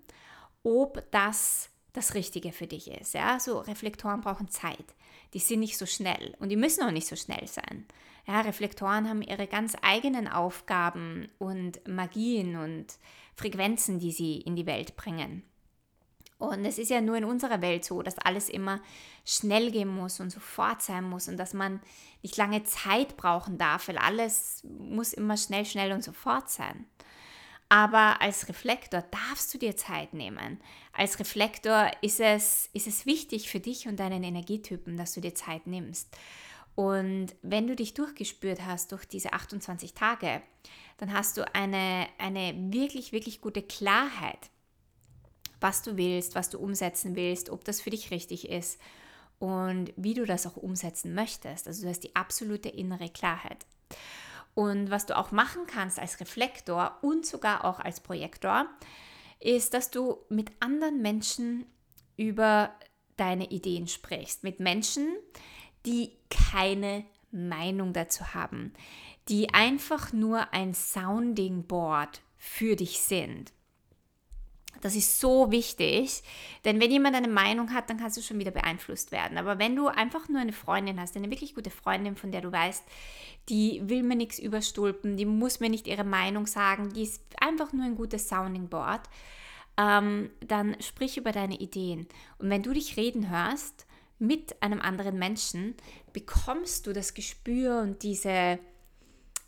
ob 0.64 1.04
das 1.12 1.70
das 1.94 2.16
Richtige 2.16 2.52
für 2.52 2.68
dich 2.68 2.90
ist. 2.90 3.14
Ja, 3.14 3.40
so 3.40 3.60
Reflektoren 3.60 4.22
brauchen 4.22 4.50
Zeit. 4.50 4.96
Die 5.34 5.40
sind 5.40 5.60
nicht 5.60 5.78
so 5.78 5.86
schnell 5.86 6.36
und 6.40 6.50
die 6.50 6.56
müssen 6.56 6.84
auch 6.84 6.92
nicht 6.92 7.08
so 7.08 7.16
schnell 7.16 7.48
sein. 7.48 7.86
Ja, 8.28 8.42
Reflektoren 8.42 9.08
haben 9.08 9.22
ihre 9.22 9.48
ganz 9.48 9.76
eigenen 9.82 10.28
Aufgaben 10.28 11.30
und 11.40 11.86
Magien 11.88 12.56
und 12.56 12.88
Frequenzen, 13.36 14.00
die 14.00 14.12
sie 14.12 14.38
in 14.38 14.56
die 14.56 14.66
Welt 14.66 14.96
bringen. 14.96 15.44
Und 16.38 16.66
es 16.66 16.78
ist 16.78 16.90
ja 16.90 17.00
nur 17.00 17.16
in 17.16 17.26
unserer 17.26 17.62
Welt 17.62 17.86
so, 17.86 18.02
dass 18.02 18.18
alles 18.18 18.50
immer 18.50 18.82
schnell 19.24 19.72
gehen 19.72 19.88
muss 19.88 20.20
und 20.20 20.30
sofort 20.30 20.82
sein 20.82 21.06
muss 21.06 21.28
und 21.30 21.38
dass 21.38 21.54
man 21.54 21.80
nicht 22.22 22.36
lange 22.36 22.64
Zeit 22.64 23.16
brauchen 23.16 23.58
darf, 23.58 23.88
weil 23.88 23.98
alles 23.98 24.64
muss 24.64 25.14
immer 25.14 25.38
schnell, 25.38 25.66
schnell 25.66 25.94
und 25.94 26.04
sofort 26.04 26.50
sein. 26.50 26.86
Aber 27.70 28.22
als 28.22 28.48
Reflektor 28.48 29.02
darfst 29.02 29.54
du 29.54 29.58
dir 29.58 29.76
Zeit 29.76 30.14
nehmen. 30.14 30.60
Als 30.92 31.20
Reflektor 31.20 31.92
ist 32.02 32.20
es, 32.20 32.70
ist 32.74 32.88
es 32.88 33.06
wichtig 33.06 33.50
für 33.50 33.60
dich 33.60 33.88
und 33.88 34.00
deinen 34.00 34.24
Energietypen, 34.24 34.96
dass 34.96 35.14
du 35.14 35.22
dir 35.22 35.34
Zeit 35.34 35.66
nimmst. 35.66 36.16
Und 36.76 37.36
wenn 37.42 37.68
du 37.68 37.76
dich 37.76 37.94
durchgespürt 37.94 38.66
hast 38.66 38.92
durch 38.92 39.06
diese 39.06 39.34
28 39.34 39.94
Tage, 39.94 40.42
dann 40.98 41.14
hast 41.14 41.38
du 41.38 41.54
eine, 41.54 42.08
eine 42.18 42.54
wirklich, 42.74 43.12
wirklich 43.12 43.42
gute 43.42 43.62
Klarheit, 43.62 44.50
was 45.60 45.82
du 45.82 45.98
willst, 45.98 46.36
was 46.36 46.50
du 46.50 46.60
umsetzen 46.60 47.16
willst, 47.16 47.50
ob 47.50 47.64
das 47.64 47.82
für 47.82 47.90
dich 47.90 48.12
richtig 48.12 48.50
ist 48.50 48.80
und 49.40 49.94
wie 49.96 50.14
du 50.14 50.26
das 50.26 50.48
auch 50.48 50.58
umsetzen 50.58 51.14
möchtest. 51.14 51.68
Also 51.68 51.84
du 51.84 51.90
hast 51.90 52.04
die 52.04 52.16
absolute 52.16 52.70
innere 52.70 53.10
Klarheit. 53.10 53.66
Und 54.56 54.92
was 54.92 55.06
du 55.06 55.18
auch 55.18 55.32
machen 55.32 55.66
kannst 55.68 56.00
als 56.00 56.20
Reflektor 56.20 56.98
und 57.02 57.26
sogar 57.26 57.66
auch 57.66 57.80
als 57.80 58.00
Projektor, 58.00 58.68
ist, 59.40 59.74
dass 59.74 59.92
du 59.92 60.20
mit 60.30 60.52
anderen 60.60 61.02
Menschen 61.02 61.66
über 62.18 62.74
deine 63.18 63.50
Ideen 63.50 63.88
sprichst. 63.88 64.44
Mit 64.44 64.60
Menschen, 64.60 65.08
die 65.86 66.12
keine 66.30 67.04
Meinung 67.32 67.94
dazu 67.94 68.34
haben, 68.34 68.74
die 69.28 69.54
einfach 69.54 70.14
nur 70.14 70.54
ein 70.54 70.74
Sounding 70.74 71.64
Board 71.64 72.22
für 72.38 72.76
dich 72.76 73.00
sind. 73.00 73.52
Das 74.82 74.96
ist 74.96 75.20
so 75.20 75.50
wichtig, 75.52 76.24
denn 76.66 76.82
wenn 76.82 76.92
jemand 76.92 77.16
eine 77.16 77.30
Meinung 77.30 77.74
hat, 77.74 77.90
dann 77.90 77.98
kannst 77.98 78.18
du 78.18 78.22
schon 78.22 78.40
wieder 78.40 78.52
beeinflusst 78.52 79.12
werden. 79.12 79.38
Aber 79.38 79.58
wenn 79.58 79.76
du 79.76 79.88
einfach 79.88 80.28
nur 80.28 80.42
eine 80.42 80.52
Freundin 80.52 81.00
hast, 81.00 81.16
eine 81.16 81.30
wirklich 81.30 81.56
gute 81.56 81.70
Freundin, 81.70 82.16
von 82.18 82.32
der 82.32 82.42
du 82.42 82.52
weißt, 82.52 82.84
die 83.50 83.82
will 83.86 84.04
mir 84.04 84.16
nichts 84.16 84.40
überstulpen, 84.40 85.16
die 85.16 85.26
muss 85.26 85.60
mir 85.60 85.70
nicht 85.70 85.88
ihre 85.88 86.04
Meinung 86.04 86.48
sagen, 86.48 86.92
die 86.94 87.04
ist 87.04 87.22
einfach 87.40 87.72
nur 87.72 87.86
ein 87.86 87.96
gutes 87.96 88.28
Sounding 88.28 88.68
Board, 88.68 89.02
ähm, 89.78 90.30
dann 90.46 90.76
sprich 90.82 91.18
über 91.18 91.32
deine 91.32 91.56
Ideen. 91.56 92.08
Und 92.38 92.50
wenn 92.50 92.64
du 92.64 92.74
dich 92.74 92.98
reden 92.98 93.30
hörst 93.30 93.86
mit 94.20 94.62
einem 94.62 94.82
anderen 94.82 95.18
Menschen, 95.18 95.76
bekommst 96.14 96.88
du 96.88 96.94
das 96.94 97.14
Gespür 97.14 97.82
und 97.82 98.04
diese 98.04 98.60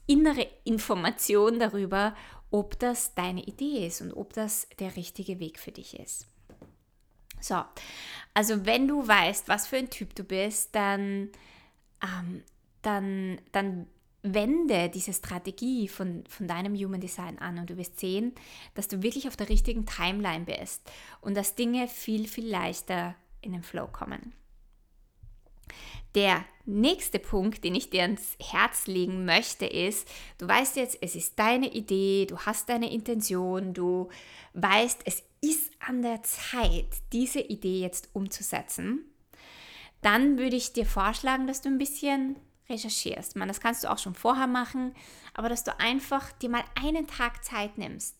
innere 0.07 0.47
Information 0.63 1.59
darüber, 1.59 2.15
ob 2.56 2.80
das 2.80 3.13
deine 3.15 3.44
Idee 3.44 3.86
ist 3.86 4.00
und 4.00 4.13
ob 4.13 4.32
das 4.32 4.70
der 4.80 4.96
richtige 4.96 5.41
Weg 5.41 5.60
für 5.60 5.74
dich 5.74 6.00
ist. 6.00 6.26
So, 7.41 7.62
also 8.34 8.65
wenn 8.65 8.88
du 8.88 9.06
weißt, 9.06 9.50
was 9.50 9.68
für 9.68 9.76
ein 9.76 9.89
Typ 9.89 10.15
du 10.15 10.24
bist, 10.24 10.74
dann, 10.74 11.32
ähm, 12.02 12.44
dann, 12.82 13.41
dann 13.52 13.88
wende 14.24 14.88
diese 14.89 15.12
Strategie 15.12 15.89
von, 15.89 16.24
von 16.30 16.48
deinem 16.48 16.76
Human 16.76 17.02
Design 17.02 17.39
an 17.39 17.60
und 17.60 17.70
du 17.70 17.76
wirst 17.76 18.00
sehen, 18.00 18.34
dass 18.74 18.88
du 18.88 19.04
wirklich 19.04 19.28
auf 19.28 19.36
der 19.36 19.50
richtigen 19.50 19.86
Timeline 19.86 20.46
bist 20.46 20.89
und 21.20 21.36
dass 21.36 21.56
Dinge 21.56 21.89
viel, 21.89 22.26
viel 22.26 22.48
leichter 22.48 23.15
in 23.41 23.52
den 23.52 23.63
Flow 23.63 23.88
kommen. 23.88 24.32
Der 26.15 26.45
nächste 26.65 27.19
Punkt, 27.19 27.63
den 27.63 27.75
ich 27.75 27.89
dir 27.89 28.04
ans 28.04 28.38
Herz 28.39 28.88
legen 28.88 29.25
möchte, 29.25 29.65
ist, 29.65 30.08
du 30.38 30.47
weißt 30.47 30.78
jetzt, 30.78 30.97
es 31.01 31.15
ist 31.15 31.38
deine 31.38 31.73
Idee, 31.73 32.25
du 32.25 32.38
hast 32.39 32.69
deine 32.69 32.91
Intention, 32.91 33.73
du 33.73 34.10
weißt, 34.54 35.01
es 35.06 35.23
ist 35.41 35.71
an 35.80 36.01
der 36.01 36.23
Zeit, 36.23 36.88
diese 37.12 37.41
Idee 37.41 37.82
jetzt 37.82 38.10
umzusetzen. 38.13 39.06
Dann 40.01 40.38
würde 40.38 40.56
ich 40.56 40.73
dir 40.73 40.86
vorschlagen, 40.86 41.47
dass 41.47 41.62
du 41.62 41.69
ein 41.69 41.78
bisschen 41.78 42.38
recherchierst. 42.69 43.36
Man, 43.36 43.47
das 43.47 43.60
kannst 43.60 43.84
du 43.84 43.91
auch 43.91 43.97
schon 43.97 44.15
vorher 44.15 44.47
machen, 44.47 44.95
aber 45.34 45.49
dass 45.49 45.63
du 45.63 45.78
einfach 45.80 46.32
dir 46.34 46.49
mal 46.49 46.63
einen 46.82 47.08
Tag 47.08 47.43
Zeit 47.43 47.78
nimmst 47.78 48.15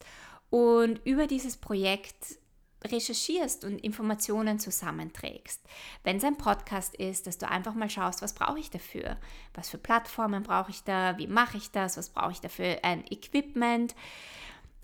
und 0.50 1.02
über 1.06 1.28
dieses 1.28 1.58
Projekt 1.58 2.38
recherchierst 2.86 3.66
und 3.66 3.80
Informationen 3.80 4.60
zusammenträgst. 4.60 5.62
Wenn 6.04 6.18
es 6.18 6.24
ein 6.24 6.38
Podcast 6.38 6.96
ist, 6.96 7.28
dass 7.28 7.38
du 7.38 7.50
einfach 7.50 7.74
mal 7.74 7.90
schaust, 7.90 8.22
was 8.22 8.34
brauche 8.34 8.60
ich 8.60 8.70
dafür? 8.70 9.18
Was 9.54 9.70
für 9.70 9.78
Plattformen 9.78 10.44
brauche 10.44 10.72
ich 10.72 10.84
da? 10.84 11.18
Wie 11.18 11.28
mache 11.28 11.58
ich 11.58 11.72
das? 11.72 11.98
Was 11.98 12.10
brauche 12.10 12.32
ich 12.32 12.42
dafür 12.42 12.80
ein 12.84 13.06
Equipment? 13.10 13.96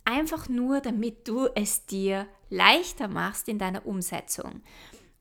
Einfach 0.03 0.49
nur, 0.49 0.81
damit 0.81 1.27
du 1.27 1.47
es 1.55 1.85
dir 1.85 2.27
leichter 2.49 3.07
machst 3.07 3.47
in 3.47 3.59
deiner 3.59 3.85
Umsetzung. 3.85 4.61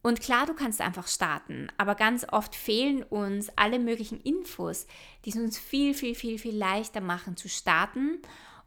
Und 0.02 0.20
klar, 0.20 0.46
du 0.46 0.54
kannst 0.54 0.80
einfach 0.80 1.06
starten, 1.06 1.68
aber 1.76 1.94
ganz 1.94 2.26
oft 2.32 2.54
fehlen 2.54 3.02
uns 3.02 3.50
alle 3.56 3.78
möglichen 3.78 4.18
Infos, 4.22 4.86
die 5.24 5.30
es 5.30 5.36
uns 5.36 5.58
viel, 5.58 5.92
viel, 5.92 6.14
viel, 6.14 6.38
viel 6.38 6.56
leichter 6.56 7.02
machen 7.02 7.36
zu 7.36 7.50
starten 7.50 8.22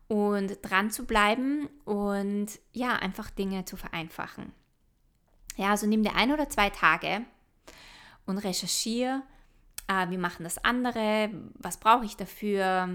und 0.08 0.58
dran 0.62 0.92
zu 0.92 1.06
bleiben 1.06 1.68
und 1.86 2.48
ja, 2.72 2.96
einfach 2.96 3.30
Dinge 3.30 3.66
zu 3.66 3.78
vereinfachen. 3.78 4.54
Ja, 5.56 5.70
also 5.72 5.88
nimm 5.88 6.04
dir 6.04 6.16
ein 6.16 6.32
oder 6.32 6.50
zwei 6.50 6.70
Tage 6.70 7.26
und 8.26 8.38
recherchiere, 8.38 9.22
äh, 9.88 10.10
wie 10.10 10.18
machen 10.18 10.44
das 10.44 10.64
andere, 10.64 11.30
was 11.56 11.78
brauche 11.78 12.06
ich 12.06 12.16
dafür, 12.16 12.90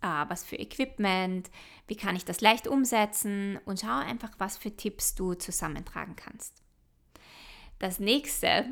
äh, 0.00 0.24
was 0.28 0.44
für 0.44 0.56
Equipment, 0.56 1.50
wie 1.86 1.96
kann 1.96 2.16
ich 2.16 2.24
das 2.24 2.40
leicht 2.40 2.66
umsetzen 2.66 3.58
und 3.64 3.80
schau 3.80 3.98
einfach, 3.98 4.30
was 4.38 4.56
für 4.56 4.74
Tipps 4.74 5.14
du 5.14 5.34
zusammentragen 5.34 6.16
kannst. 6.16 6.62
Das 7.78 7.98
nächste, 7.98 8.64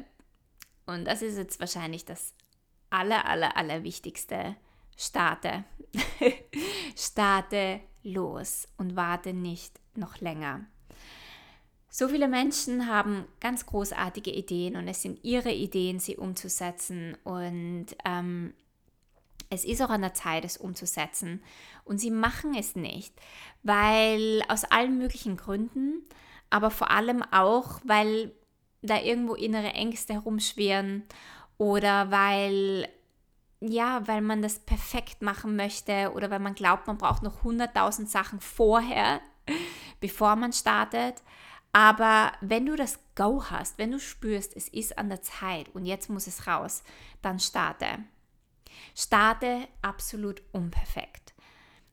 und 0.86 1.04
das 1.04 1.22
ist 1.22 1.36
jetzt 1.36 1.60
wahrscheinlich 1.60 2.04
das 2.04 2.34
aller, 2.90 3.26
aller, 3.26 3.56
aller 3.56 3.82
wichtigste, 3.82 4.56
starte. 5.00 5.64
starte 6.96 7.80
los 8.02 8.68
und 8.76 8.96
warte 8.96 9.32
nicht 9.32 9.80
noch 9.94 10.20
länger. 10.20 10.66
So 11.88 12.08
viele 12.08 12.28
Menschen 12.28 12.86
haben 12.86 13.24
ganz 13.40 13.66
großartige 13.66 14.30
Ideen 14.30 14.76
und 14.76 14.86
es 14.86 15.02
sind 15.02 15.24
ihre 15.24 15.50
Ideen, 15.50 15.98
sie 15.98 16.16
umzusetzen. 16.16 17.16
Und 17.24 17.86
ähm, 18.04 18.54
es 19.48 19.64
ist 19.64 19.82
auch 19.82 19.90
an 19.90 20.02
der 20.02 20.14
Zeit, 20.14 20.44
es 20.44 20.56
umzusetzen. 20.56 21.42
Und 21.84 21.98
sie 21.98 22.12
machen 22.12 22.54
es 22.54 22.76
nicht, 22.76 23.12
weil 23.64 24.44
aus 24.48 24.64
allen 24.64 24.98
möglichen 24.98 25.36
Gründen, 25.36 26.04
aber 26.48 26.70
vor 26.70 26.90
allem 26.90 27.24
auch, 27.32 27.80
weil 27.84 28.32
da 28.82 29.00
irgendwo 29.00 29.34
innere 29.34 29.72
Ängste 29.72 30.12
herumschwirren 30.12 31.04
oder 31.58 32.10
weil 32.12 32.88
ja, 33.60 34.06
weil 34.08 34.22
man 34.22 34.42
das 34.42 34.58
perfekt 34.58 35.22
machen 35.22 35.54
möchte 35.54 36.12
oder 36.14 36.30
weil 36.30 36.38
man 36.38 36.54
glaubt, 36.54 36.86
man 36.86 36.98
braucht 36.98 37.22
noch 37.22 37.44
100.000 37.44 38.06
Sachen 38.06 38.40
vorher, 38.40 39.20
bevor 40.00 40.36
man 40.36 40.52
startet. 40.52 41.22
Aber 41.72 42.32
wenn 42.40 42.66
du 42.66 42.74
das 42.74 42.98
Go 43.14 43.44
hast, 43.44 43.78
wenn 43.78 43.92
du 43.92 44.00
spürst, 44.00 44.56
es 44.56 44.66
ist 44.68 44.98
an 44.98 45.08
der 45.08 45.22
Zeit 45.22 45.68
und 45.74 45.84
jetzt 45.84 46.08
muss 46.10 46.26
es 46.26 46.46
raus, 46.46 46.82
dann 47.22 47.38
starte. 47.38 47.86
Starte 48.96 49.68
absolut 49.82 50.42
unperfekt. 50.52 51.34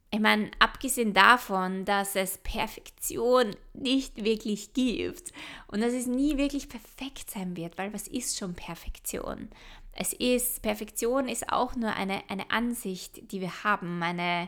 Ich 0.09 0.21
meine, 0.21 0.49
abgesehen 0.59 1.13
davon, 1.13 1.83
dass 1.83 2.15
es 2.15 2.37
Perfektion 2.37 3.55
nicht 3.73 4.23
wirklich 4.23 4.71
gibt 4.71 5.33
und 5.67 5.81
dass 5.81 5.91
es 5.91 6.07
nie 6.07 6.37
wirklich 6.37 6.69
perfekt 6.69 7.29
sein 7.29 7.57
wird, 7.57 7.77
weil 7.77 7.93
was 7.93 8.07
ist 8.07 8.37
schon 8.37 8.55
Perfektion? 8.55 9.49
Es 9.99 10.13
ist, 10.13 10.61
Perfektion 10.61 11.27
ist 11.27 11.51
auch 11.51 11.75
nur 11.75 11.91
eine, 11.93 12.21
eine 12.29 12.51
Ansicht, 12.51 13.31
die 13.31 13.41
wir 13.41 13.63
haben, 13.63 14.01
eine, 14.03 14.47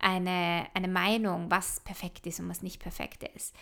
eine, 0.00 0.66
eine 0.74 0.88
Meinung, 0.88 1.50
was 1.50 1.78
perfekt 1.80 2.26
ist 2.26 2.40
und 2.40 2.48
was 2.48 2.62
nicht 2.62 2.82
perfekt 2.82 3.22
ist. 3.36 3.54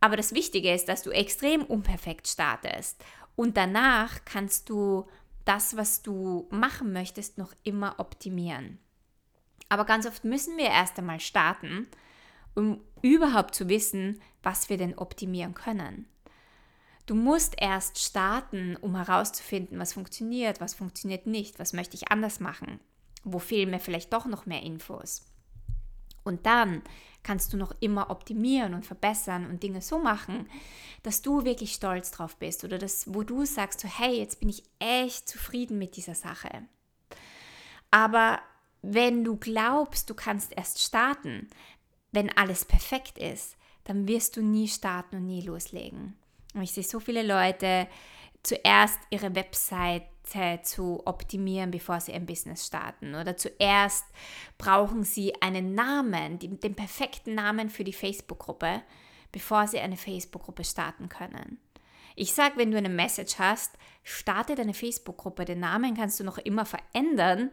Aber 0.00 0.18
das 0.18 0.34
Wichtige 0.34 0.72
ist, 0.72 0.86
dass 0.86 1.02
du 1.02 1.10
extrem 1.10 1.62
unperfekt 1.62 2.28
startest 2.28 3.02
und 3.36 3.56
danach 3.56 4.24
kannst 4.26 4.68
du 4.68 5.08
das, 5.46 5.78
was 5.78 6.02
du 6.02 6.46
machen 6.50 6.92
möchtest, 6.92 7.38
noch 7.38 7.54
immer 7.64 7.94
optimieren. 7.98 8.78
Aber 9.70 9.86
ganz 9.86 10.06
oft 10.06 10.24
müssen 10.24 10.58
wir 10.58 10.66
erst 10.66 10.98
einmal 10.98 11.20
starten, 11.20 11.86
um 12.54 12.82
überhaupt 13.00 13.54
zu 13.54 13.70
wissen, 13.70 14.20
was 14.42 14.68
wir 14.68 14.76
denn 14.76 14.98
optimieren 14.98 15.54
können. 15.54 16.06
Du 17.10 17.16
musst 17.16 17.56
erst 17.60 17.98
starten, 17.98 18.76
um 18.76 18.94
herauszufinden, 18.94 19.80
was 19.80 19.94
funktioniert, 19.94 20.60
was 20.60 20.74
funktioniert 20.74 21.26
nicht, 21.26 21.58
was 21.58 21.72
möchte 21.72 21.96
ich 21.96 22.12
anders 22.12 22.38
machen, 22.38 22.78
wo 23.24 23.40
fehlen 23.40 23.70
mir 23.70 23.80
vielleicht 23.80 24.12
doch 24.12 24.26
noch 24.26 24.46
mehr 24.46 24.62
Infos. 24.62 25.26
Und 26.22 26.46
dann 26.46 26.82
kannst 27.24 27.52
du 27.52 27.56
noch 27.56 27.74
immer 27.80 28.10
optimieren 28.10 28.74
und 28.74 28.86
verbessern 28.86 29.50
und 29.50 29.64
Dinge 29.64 29.82
so 29.82 29.98
machen, 29.98 30.48
dass 31.02 31.20
du 31.20 31.44
wirklich 31.44 31.72
stolz 31.72 32.12
drauf 32.12 32.36
bist 32.36 32.62
oder 32.62 32.78
das, 32.78 33.12
wo 33.12 33.24
du 33.24 33.44
sagst, 33.44 33.80
so, 33.80 33.88
hey, 33.88 34.16
jetzt 34.16 34.38
bin 34.38 34.48
ich 34.48 34.62
echt 34.78 35.28
zufrieden 35.28 35.78
mit 35.78 35.96
dieser 35.96 36.14
Sache. 36.14 36.62
Aber 37.90 38.38
wenn 38.82 39.24
du 39.24 39.34
glaubst, 39.34 40.08
du 40.10 40.14
kannst 40.14 40.52
erst 40.56 40.80
starten, 40.80 41.50
wenn 42.12 42.30
alles 42.36 42.64
perfekt 42.64 43.18
ist, 43.18 43.56
dann 43.82 44.06
wirst 44.06 44.36
du 44.36 44.42
nie 44.42 44.68
starten 44.68 45.16
und 45.16 45.26
nie 45.26 45.42
loslegen. 45.42 46.19
Und 46.54 46.62
ich 46.62 46.72
sehe 46.72 46.84
so 46.84 47.00
viele 47.00 47.22
Leute 47.22 47.86
zuerst 48.42 48.98
ihre 49.10 49.34
Webseite 49.34 50.08
zu 50.62 51.02
optimieren, 51.06 51.70
bevor 51.70 52.00
sie 52.00 52.12
ein 52.12 52.26
Business 52.26 52.66
starten. 52.66 53.14
Oder 53.14 53.36
zuerst 53.36 54.04
brauchen 54.58 55.04
sie 55.04 55.34
einen 55.42 55.74
Namen, 55.74 56.38
den 56.38 56.74
perfekten 56.74 57.34
Namen 57.34 57.68
für 57.68 57.84
die 57.84 57.92
Facebook-Gruppe, 57.92 58.82
bevor 59.32 59.66
sie 59.66 59.80
eine 59.80 59.96
Facebook-Gruppe 59.96 60.64
starten 60.64 61.08
können. 61.08 61.58
Ich 62.16 62.32
sage, 62.32 62.56
wenn 62.56 62.70
du 62.70 62.78
eine 62.78 62.88
Message 62.88 63.38
hast, 63.38 63.76
starte 64.02 64.54
deine 64.54 64.74
Facebook-Gruppe. 64.74 65.44
Den 65.44 65.60
Namen 65.60 65.96
kannst 65.96 66.20
du 66.20 66.24
noch 66.24 66.38
immer 66.38 66.64
verändern, 66.64 67.50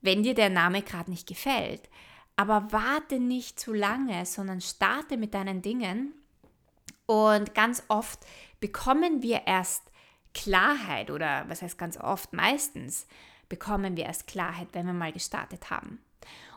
wenn 0.00 0.22
dir 0.22 0.34
der 0.34 0.50
Name 0.50 0.82
gerade 0.82 1.10
nicht 1.10 1.26
gefällt. 1.26 1.88
Aber 2.36 2.68
warte 2.70 3.20
nicht 3.20 3.58
zu 3.58 3.72
lange, 3.72 4.24
sondern 4.26 4.60
starte 4.60 5.16
mit 5.16 5.34
deinen 5.34 5.62
Dingen. 5.62 6.14
Und 7.08 7.54
ganz 7.54 7.82
oft 7.88 8.20
bekommen 8.60 9.22
wir 9.22 9.46
erst 9.46 9.82
Klarheit 10.34 11.10
oder 11.10 11.48
was 11.48 11.62
heißt 11.62 11.78
ganz 11.78 11.96
oft, 11.96 12.34
meistens 12.34 13.06
bekommen 13.48 13.96
wir 13.96 14.04
erst 14.04 14.26
Klarheit, 14.26 14.68
wenn 14.72 14.84
wir 14.84 14.92
mal 14.92 15.12
gestartet 15.12 15.70
haben. 15.70 16.02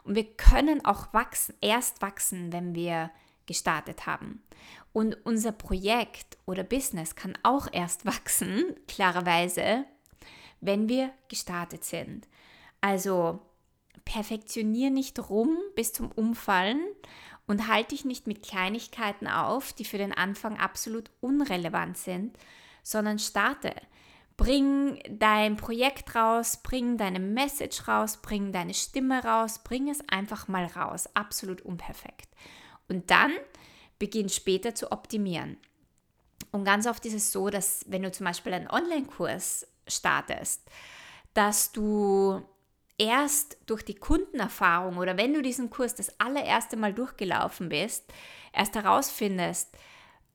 Und 0.04 0.16
wir 0.16 0.26
können 0.26 0.84
auch 0.84 1.14
wachsen, 1.14 1.56
erst 1.62 2.02
wachsen, 2.02 2.52
wenn 2.52 2.76
wir 2.76 3.12
gestartet 3.46 4.06
haben. 4.06 4.44
Und 4.92 5.26
unser 5.26 5.54
Projekt 5.54 6.38
oder 6.46 6.64
Business 6.64 7.16
kann 7.16 7.38
auch 7.44 7.68
erst 7.72 8.06
wachsen, 8.06 8.76
klarerweise, 8.90 9.86
wenn 10.60 10.90
wir 10.90 11.12
gestartet 11.30 11.86
sind. 11.86 12.28
Also 12.82 13.40
perfektionier 14.04 14.90
nicht 14.90 15.30
rum 15.30 15.58
bis 15.76 15.94
zum 15.94 16.12
Umfallen 16.12 16.82
und 17.48 17.68
halte 17.68 17.90
dich 17.90 18.06
nicht 18.06 18.28
mit 18.28 18.44
Kleinigkeiten 18.44 19.28
auf, 19.28 19.74
die 19.74 19.86
für 19.86 19.98
den 19.98 20.14
Anfang 20.14 20.58
absolut 20.58 21.12
unrelevant 21.20 21.98
sind, 21.98 22.38
sondern 22.84 23.20
starte. 23.20 23.74
Bring 24.38 25.00
dein 25.10 25.58
Projekt 25.58 26.16
raus, 26.16 26.62
bring 26.64 26.98
deine 26.98 27.20
Message 27.20 27.88
raus, 27.88 28.18
bring 28.18 28.52
deine 28.52 28.74
Stimme 28.74 29.24
raus, 29.24 29.60
bring 29.64 29.90
es 29.90 30.00
einfach 30.10 30.48
mal 30.48 30.66
raus, 30.66 31.08
absolut 31.14 31.62
unperfekt. 31.62 32.30
Und 32.88 33.12
dann 33.12 33.32
beginn 34.00 34.30
später 34.30 34.74
zu 34.74 34.92
optimieren. 34.92 35.58
Und 36.52 36.66
ganz 36.66 36.88
oft 36.88 37.06
ist 37.06 37.14
es 37.14 37.32
so, 37.32 37.50
dass 37.50 37.86
wenn 37.88 38.04
du 38.04 38.12
zum 38.12 38.26
Beispiel 38.26 38.54
einen 38.54 38.70
Online-Kurs 38.70 39.68
startest, 39.88 40.64
dass 41.34 41.72
du 41.72 42.42
erst 43.02 43.58
durch 43.66 43.84
die 43.84 43.96
Kundenerfahrung 43.96 44.98
oder 44.98 45.18
wenn 45.18 45.34
du 45.34 45.42
diesen 45.42 45.72
Kurs 45.72 45.96
das 45.96 46.20
allererste 46.20 46.78
Mal 46.78 46.94
durchgelaufen 46.94 47.70
bist, 47.70 48.14
erst 48.54 48.76
herausfindest, 48.76 49.76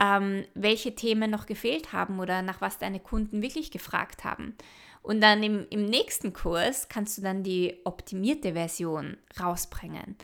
ähm, 0.01 0.45
welche 0.55 0.97
Themen 0.97 1.31
noch 1.31 1.47
gefehlt 1.47 1.93
haben 1.93 2.19
oder 2.19 2.43
nach 2.43 2.61
was 2.61 2.79
deine 2.79 2.99
Kunden 2.99 3.41
wirklich 3.41 3.71
gefragt 3.71 4.25
haben. 4.25 4.57
Und 5.01 5.21
dann 5.21 5.45
im, 5.45 5.69
im 5.71 5.87
nächsten 5.87 6.33
Kurs 6.33 6.89
kannst 6.89 7.17
du 7.17 7.23
dann 7.23 7.45
die 7.45 7.79
optimierte 7.85 8.55
Version 8.55 9.17
rausbringen. 9.41 10.17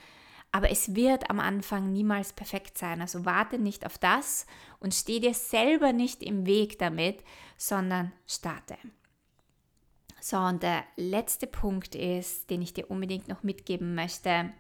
Aber 0.51 0.69
es 0.69 0.97
wird 0.97 1.31
am 1.31 1.39
Anfang 1.39 1.93
niemals 1.93 2.33
perfekt 2.33 2.77
sein. 2.77 3.01
Also 3.01 3.25
warte 3.25 3.59
nicht 3.61 3.87
auf 3.87 3.99
das 3.99 4.47
und 4.81 4.95
steh 4.95 5.21
dir 5.21 5.33
selber 5.33 5.93
nicht 5.93 6.25
im 6.25 6.45
Weg 6.45 6.81
damit, 6.81 7.23
sondern 7.57 8.11
starte. 8.27 8.77
So, 10.25 10.37
und 10.37 10.63
der 10.63 10.85
letzte 10.95 11.49
Punkt 11.49 11.97
ist, 11.97 12.49
den 12.49 12.63
ich 12.63 12.73
dir 12.73 12.89
unbedingt 12.89 13.27
noch 13.27 13.43
mitgeben 13.43 13.97
möchte. 13.97 14.53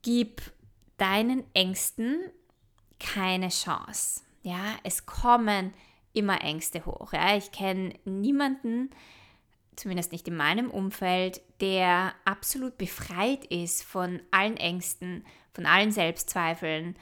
Gib 0.00 0.40
deinen 0.96 1.44
Ängsten 1.52 2.18
keine 2.98 3.50
Chance. 3.50 4.22
Ja, 4.42 4.76
es 4.82 5.04
kommen 5.04 5.74
immer 6.14 6.40
Ängste 6.40 6.86
hoch. 6.86 7.12
Ja, 7.12 7.36
ich 7.36 7.52
kenne 7.52 7.92
niemanden, 8.06 8.88
zumindest 9.76 10.10
nicht 10.10 10.26
in 10.26 10.36
meinem 10.36 10.70
Umfeld, 10.70 11.42
der 11.60 12.14
absolut 12.24 12.78
befreit 12.78 13.44
ist 13.44 13.84
von 13.84 14.22
allen 14.30 14.56
Ängsten, 14.56 15.26
von 15.52 15.66
allen 15.66 15.92
Selbstzweifeln, 15.92 16.96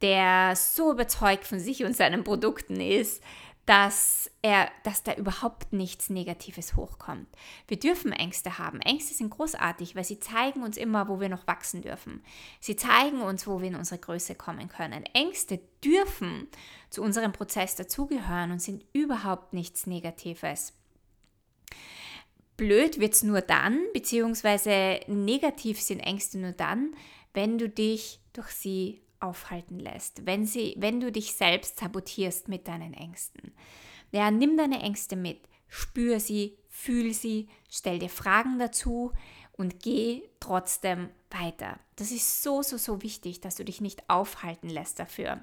der 0.00 0.54
so 0.54 0.92
überzeugt 0.92 1.44
von 1.44 1.58
sich 1.58 1.84
und 1.84 1.96
seinen 1.96 2.22
Produkten 2.22 2.80
ist, 2.80 3.20
dass 3.66 4.30
er, 4.42 4.70
dass 4.82 5.02
da 5.02 5.14
überhaupt 5.14 5.72
nichts 5.72 6.10
Negatives 6.10 6.76
hochkommt. 6.76 7.26
Wir 7.66 7.78
dürfen 7.78 8.12
Ängste 8.12 8.58
haben. 8.58 8.80
Ängste 8.82 9.14
sind 9.14 9.30
großartig, 9.30 9.96
weil 9.96 10.04
sie 10.04 10.18
zeigen 10.18 10.62
uns 10.62 10.76
immer, 10.76 11.08
wo 11.08 11.18
wir 11.18 11.30
noch 11.30 11.46
wachsen 11.46 11.80
dürfen. 11.80 12.22
Sie 12.60 12.76
zeigen 12.76 13.22
uns, 13.22 13.46
wo 13.46 13.60
wir 13.60 13.68
in 13.68 13.74
unsere 13.74 13.98
Größe 14.00 14.34
kommen 14.34 14.68
können. 14.68 15.04
Ängste 15.14 15.60
dürfen 15.82 16.48
zu 16.90 17.02
unserem 17.02 17.32
Prozess 17.32 17.74
dazugehören 17.74 18.50
und 18.50 18.60
sind 18.60 18.84
überhaupt 18.92 19.54
nichts 19.54 19.86
Negatives. 19.86 20.74
Blöd 22.56 23.00
wird 23.00 23.14
es 23.14 23.22
nur 23.22 23.40
dann, 23.40 23.80
beziehungsweise 23.94 25.00
negativ 25.06 25.80
sind 25.80 26.00
Ängste 26.00 26.38
nur 26.38 26.52
dann, 26.52 26.94
wenn 27.32 27.58
du 27.58 27.68
dich 27.68 28.20
durch 28.32 28.50
sie 28.50 29.03
aufhalten 29.24 29.78
lässt, 29.78 30.26
wenn, 30.26 30.46
sie, 30.46 30.74
wenn 30.78 31.00
du 31.00 31.10
dich 31.10 31.34
selbst 31.34 31.78
sabotierst 31.78 32.48
mit 32.48 32.68
deinen 32.68 32.94
Ängsten. 32.94 33.52
Ja, 34.12 34.30
nimm 34.30 34.56
deine 34.56 34.80
Ängste 34.80 35.16
mit, 35.16 35.40
spür 35.68 36.20
sie, 36.20 36.56
fühl 36.68 37.12
sie, 37.12 37.48
stell 37.68 37.98
dir 37.98 38.10
Fragen 38.10 38.58
dazu 38.58 39.12
und 39.52 39.82
geh 39.82 40.22
trotzdem 40.40 41.10
weiter. 41.30 41.78
Das 41.96 42.10
ist 42.10 42.42
so, 42.42 42.62
so, 42.62 42.76
so 42.76 43.02
wichtig, 43.02 43.40
dass 43.40 43.56
du 43.56 43.64
dich 43.64 43.80
nicht 43.80 44.08
aufhalten 44.08 44.68
lässt 44.68 44.98
dafür. 44.98 45.42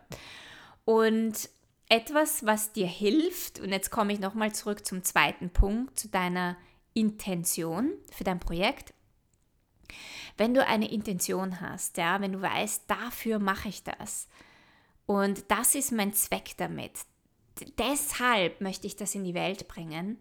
Und 0.86 1.50
etwas, 1.89 2.46
was 2.46 2.72
dir 2.72 2.88
hilft, 2.88 3.60
und 3.60 3.70
jetzt 3.70 3.91
komme 3.91 4.13
ich 4.13 4.20
nochmal 4.20 4.54
zurück 4.54 4.86
zum 4.86 5.04
zweiten 5.04 5.50
Punkt, 5.50 6.00
zu 6.00 6.08
deiner 6.08 6.58
Intention 6.94 7.94
für 8.12 8.24
dein 8.24 8.39
Projekt. 8.39 8.94
Wenn 10.38 10.54
du 10.54 10.65
eine 10.65 10.91
Intention 10.91 11.62
hast, 11.62 11.97
ja, 11.97 12.21
wenn 12.21 12.34
du 12.34 12.41
weißt, 12.41 12.84
dafür 12.88 13.39
mache 13.39 13.69
ich 13.69 13.84
das. 13.84 14.27
Und 15.06 15.43
das 15.49 15.75
ist 15.75 15.91
mein 15.91 16.13
Zweck 16.13 16.51
damit, 16.58 16.93
deshalb 17.77 18.62
möchte 18.62 18.88
ich 18.88 18.95
das 18.95 19.15
in 19.15 19.23
die 19.23 19.34
Welt 19.34 19.67
bringen, 19.67 20.17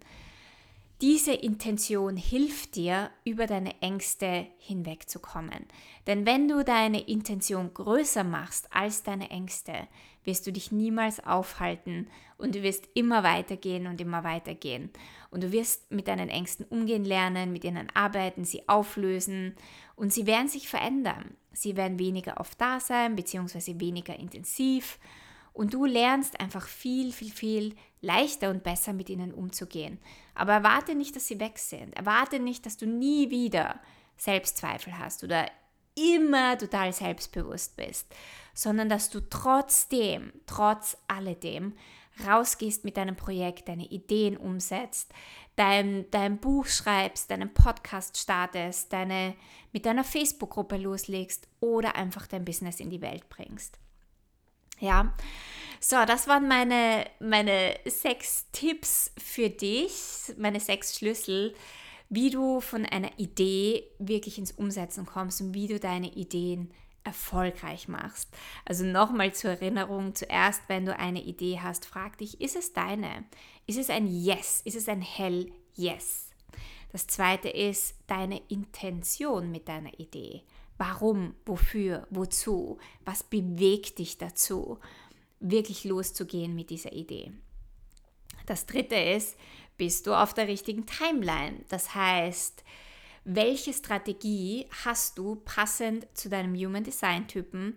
diese 1.00 1.32
Intention 1.32 2.16
hilft 2.16 2.76
dir, 2.76 3.10
über 3.24 3.46
deine 3.46 3.80
Ängste 3.80 4.46
hinwegzukommen. 4.58 5.66
Denn 6.06 6.26
wenn 6.26 6.46
du 6.46 6.62
deine 6.62 7.00
Intention 7.00 7.72
größer 7.72 8.22
machst 8.24 8.68
als 8.70 9.02
deine 9.02 9.30
Ängste, 9.30 9.88
wirst 10.24 10.46
du 10.46 10.52
dich 10.52 10.72
niemals 10.72 11.24
aufhalten 11.24 12.08
und 12.36 12.54
du 12.54 12.62
wirst 12.62 12.88
immer 12.94 13.22
weitergehen 13.22 13.86
und 13.86 14.00
immer 14.00 14.24
weitergehen. 14.24 14.90
Und 15.30 15.42
du 15.42 15.52
wirst 15.52 15.90
mit 15.90 16.08
deinen 16.08 16.28
Ängsten 16.28 16.66
umgehen 16.66 17.04
lernen, 17.04 17.52
mit 17.52 17.64
ihnen 17.64 17.88
arbeiten, 17.94 18.44
sie 18.44 18.68
auflösen 18.68 19.54
und 19.96 20.12
sie 20.12 20.26
werden 20.26 20.48
sich 20.48 20.68
verändern. 20.68 21.36
Sie 21.52 21.76
werden 21.76 21.98
weniger 21.98 22.38
oft 22.38 22.60
da 22.60 22.78
sein, 22.78 23.16
beziehungsweise 23.16 23.80
weniger 23.80 24.18
intensiv 24.18 24.98
und 25.52 25.74
du 25.74 25.84
lernst 25.84 26.40
einfach 26.40 26.66
viel, 26.66 27.12
viel, 27.12 27.30
viel 27.30 27.76
leichter 28.00 28.50
und 28.50 28.62
besser 28.62 28.92
mit 28.92 29.10
ihnen 29.10 29.34
umzugehen. 29.34 29.98
Aber 30.34 30.54
erwarte 30.54 30.94
nicht, 30.94 31.16
dass 31.16 31.26
sie 31.26 31.40
weg 31.40 31.58
sind. 31.58 31.94
Erwarte 31.96 32.38
nicht, 32.38 32.66
dass 32.66 32.76
du 32.76 32.86
nie 32.86 33.30
wieder 33.30 33.80
Selbstzweifel 34.16 34.98
hast 34.98 35.24
oder 35.24 35.46
immer 35.94 36.56
total 36.56 36.92
selbstbewusst 36.92 37.76
bist, 37.76 38.06
sondern 38.54 38.88
dass 38.88 39.10
du 39.10 39.20
trotzdem, 39.28 40.32
trotz 40.46 40.96
alledem, 41.08 41.74
rausgehst 42.26 42.84
mit 42.84 42.96
deinem 42.96 43.16
Projekt, 43.16 43.68
deine 43.68 43.86
Ideen 43.86 44.36
umsetzt, 44.36 45.12
dein, 45.56 46.10
dein 46.10 46.38
Buch 46.38 46.66
schreibst, 46.66 47.30
deinen 47.30 47.52
Podcast 47.52 48.18
startest, 48.18 48.92
deine, 48.92 49.34
mit 49.72 49.86
deiner 49.86 50.04
Facebook-Gruppe 50.04 50.76
loslegst 50.76 51.48
oder 51.60 51.96
einfach 51.96 52.26
dein 52.26 52.44
Business 52.44 52.80
in 52.80 52.90
die 52.90 53.00
Welt 53.00 53.28
bringst. 53.28 53.78
Ja, 54.80 55.14
so, 55.82 55.96
das 56.06 56.28
waren 56.28 56.46
meine, 56.46 57.06
meine 57.20 57.74
sechs 57.86 58.46
Tipps 58.52 59.12
für 59.16 59.48
dich, 59.48 59.94
meine 60.36 60.60
sechs 60.60 60.96
Schlüssel, 60.98 61.54
wie 62.10 62.30
du 62.30 62.60
von 62.60 62.84
einer 62.84 63.18
Idee 63.18 63.84
wirklich 63.98 64.36
ins 64.36 64.52
Umsetzen 64.52 65.06
kommst 65.06 65.40
und 65.40 65.54
wie 65.54 65.68
du 65.68 65.78
deine 65.78 66.12
Ideen 66.12 66.70
erfolgreich 67.04 67.88
machst. 67.88 68.28
Also 68.66 68.84
nochmal 68.84 69.32
zur 69.32 69.50
Erinnerung, 69.52 70.14
zuerst, 70.14 70.62
wenn 70.66 70.84
du 70.84 70.98
eine 70.98 71.22
Idee 71.22 71.60
hast, 71.62 71.86
frag 71.86 72.18
dich, 72.18 72.40
ist 72.40 72.56
es 72.56 72.72
deine? 72.72 73.24
Ist 73.66 73.78
es 73.78 73.88
ein 73.88 74.06
Yes? 74.06 74.60
Ist 74.64 74.76
es 74.76 74.88
ein 74.88 75.00
Hell 75.00 75.50
Yes? 75.74 76.30
Das 76.92 77.06
zweite 77.06 77.48
ist 77.48 77.94
deine 78.06 78.42
Intention 78.48 79.50
mit 79.50 79.68
deiner 79.68 79.98
Idee. 79.98 80.42
Warum, 80.80 81.34
wofür, 81.44 82.06
wozu? 82.10 82.78
Was 83.04 83.22
bewegt 83.22 83.98
dich 83.98 84.16
dazu? 84.16 84.78
wirklich 85.40 85.84
loszugehen 85.84 86.54
mit 86.54 86.70
dieser 86.70 86.92
Idee. 86.92 87.32
Das 88.46 88.66
dritte 88.66 88.96
ist, 88.96 89.36
bist 89.76 90.06
du 90.06 90.14
auf 90.14 90.34
der 90.34 90.46
richtigen 90.46 90.86
Timeline? 90.86 91.64
Das 91.68 91.94
heißt, 91.94 92.62
welche 93.24 93.72
Strategie 93.72 94.66
hast 94.84 95.18
du 95.18 95.36
passend 95.36 96.06
zu 96.14 96.28
deinem 96.28 96.54
Human 96.54 96.84
Design 96.84 97.26
Typen 97.26 97.76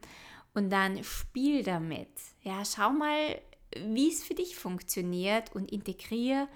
und 0.53 0.69
dann 0.69 1.03
spiel 1.03 1.63
damit. 1.63 2.09
Ja, 2.41 2.63
schau 2.65 2.91
mal, 2.91 3.41
wie 3.87 4.09
es 4.09 4.23
für 4.23 4.35
dich 4.35 4.55
funktioniert 4.55 5.55
und 5.55 5.71
integriere 5.71 6.47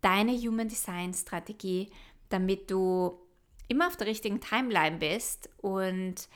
deine 0.00 0.32
Human 0.36 0.68
Design 0.68 1.14
Strategie, 1.14 1.90
damit 2.28 2.70
du 2.70 3.18
immer 3.68 3.86
auf 3.86 3.96
der 3.96 4.06
richtigen 4.06 4.40
Timeline 4.40 4.98
bist 4.98 5.48
und 5.58 6.28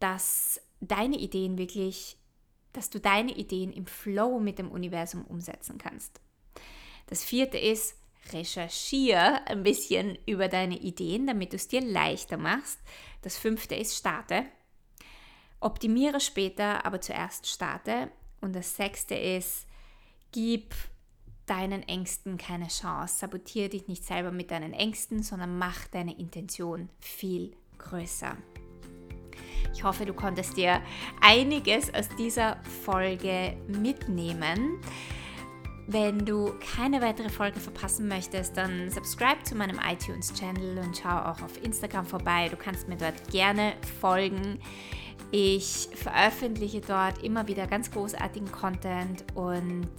dass 0.00 0.60
deine 0.80 1.16
Ideen 1.16 1.58
wirklich 1.58 2.18
dass 2.72 2.90
du 2.90 3.00
deine 3.00 3.32
Ideen 3.32 3.72
im 3.72 3.86
Flow 3.86 4.38
mit 4.38 4.58
dem 4.58 4.70
Universum 4.70 5.24
umsetzen 5.24 5.78
kannst. 5.78 6.20
Das 7.06 7.24
vierte 7.24 7.58
ist, 7.58 7.96
recherchiere 8.32 9.46
ein 9.46 9.62
bisschen 9.62 10.18
über 10.26 10.48
deine 10.48 10.78
Ideen, 10.78 11.26
damit 11.26 11.52
du 11.52 11.56
es 11.56 11.68
dir 11.68 11.80
leichter 11.80 12.36
machst. 12.36 12.78
Das 13.22 13.38
fünfte 13.38 13.74
ist, 13.74 13.96
starte. 13.96 14.44
Optimiere 15.60 16.20
später, 16.20 16.84
aber 16.84 17.00
zuerst 17.00 17.48
starte. 17.48 18.10
Und 18.40 18.54
das 18.54 18.76
sechste 18.76 19.14
ist, 19.14 19.66
gib 20.30 20.74
deinen 21.48 21.82
Ängsten 21.82 22.38
keine 22.38 22.68
Chance. 22.68 23.18
Sabotiere 23.18 23.70
dich 23.70 23.88
nicht 23.88 24.04
selber 24.04 24.30
mit 24.30 24.50
deinen 24.50 24.72
Ängsten, 24.72 25.22
sondern 25.22 25.58
mach 25.58 25.86
deine 25.88 26.18
Intention 26.18 26.88
viel 27.00 27.56
größer. 27.78 28.36
Ich 29.74 29.84
hoffe, 29.84 30.06
du 30.06 30.12
konntest 30.12 30.56
dir 30.56 30.80
einiges 31.20 31.92
aus 31.94 32.08
dieser 32.18 32.56
Folge 32.84 33.56
mitnehmen. 33.68 34.80
Wenn 35.86 36.26
du 36.26 36.52
keine 36.74 37.00
weitere 37.00 37.30
Folge 37.30 37.60
verpassen 37.60 38.08
möchtest, 38.08 38.56
dann 38.56 38.90
subscribe 38.90 39.42
zu 39.44 39.54
meinem 39.54 39.78
iTunes-Channel 39.78 40.78
und 40.78 40.98
schau 40.98 41.16
auch 41.16 41.40
auf 41.40 41.62
Instagram 41.64 42.04
vorbei. 42.04 42.48
Du 42.50 42.56
kannst 42.56 42.88
mir 42.88 42.96
dort 42.96 43.30
gerne 43.30 43.74
folgen. 44.00 44.58
Ich 45.30 45.88
veröffentliche 45.94 46.80
dort 46.80 47.22
immer 47.22 47.46
wieder 47.48 47.66
ganz 47.66 47.90
großartigen 47.90 48.50
Content 48.50 49.24
und 49.34 49.90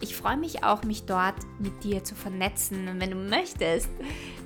ich 0.00 0.16
freue 0.16 0.36
mich 0.36 0.64
auch, 0.64 0.82
mich 0.84 1.04
dort 1.04 1.34
mit 1.58 1.84
dir 1.84 2.02
zu 2.02 2.14
vernetzen. 2.14 2.88
Und 2.88 3.00
wenn 3.00 3.10
du 3.10 3.16
möchtest, 3.16 3.90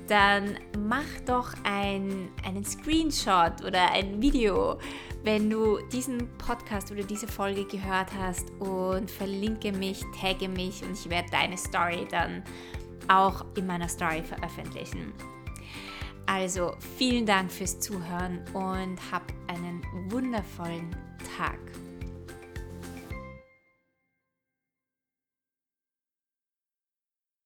dann 0.07 0.57
mach 0.77 1.05
doch 1.25 1.53
ein, 1.63 2.29
einen 2.45 2.65
Screenshot 2.65 3.63
oder 3.63 3.91
ein 3.91 4.21
Video, 4.21 4.77
wenn 5.23 5.49
du 5.49 5.79
diesen 5.91 6.29
Podcast 6.37 6.91
oder 6.91 7.03
diese 7.03 7.27
Folge 7.27 7.65
gehört 7.65 8.09
hast 8.17 8.51
und 8.59 9.09
verlinke 9.09 9.71
mich, 9.71 10.03
tagge 10.19 10.49
mich 10.49 10.83
und 10.83 10.93
ich 10.93 11.09
werde 11.09 11.29
deine 11.31 11.57
Story 11.57 12.07
dann 12.09 12.43
auch 13.07 13.45
in 13.55 13.67
meiner 13.67 13.87
Story 13.87 14.23
veröffentlichen. 14.23 15.13
Also 16.31 16.75
vielen 16.99 17.25
Dank 17.25 17.51
fürs 17.51 17.79
Zuhören 17.79 18.45
und 18.53 18.99
hab 19.11 19.23
einen 19.47 19.81
wundervollen 20.11 20.95
Tag. 21.35 21.57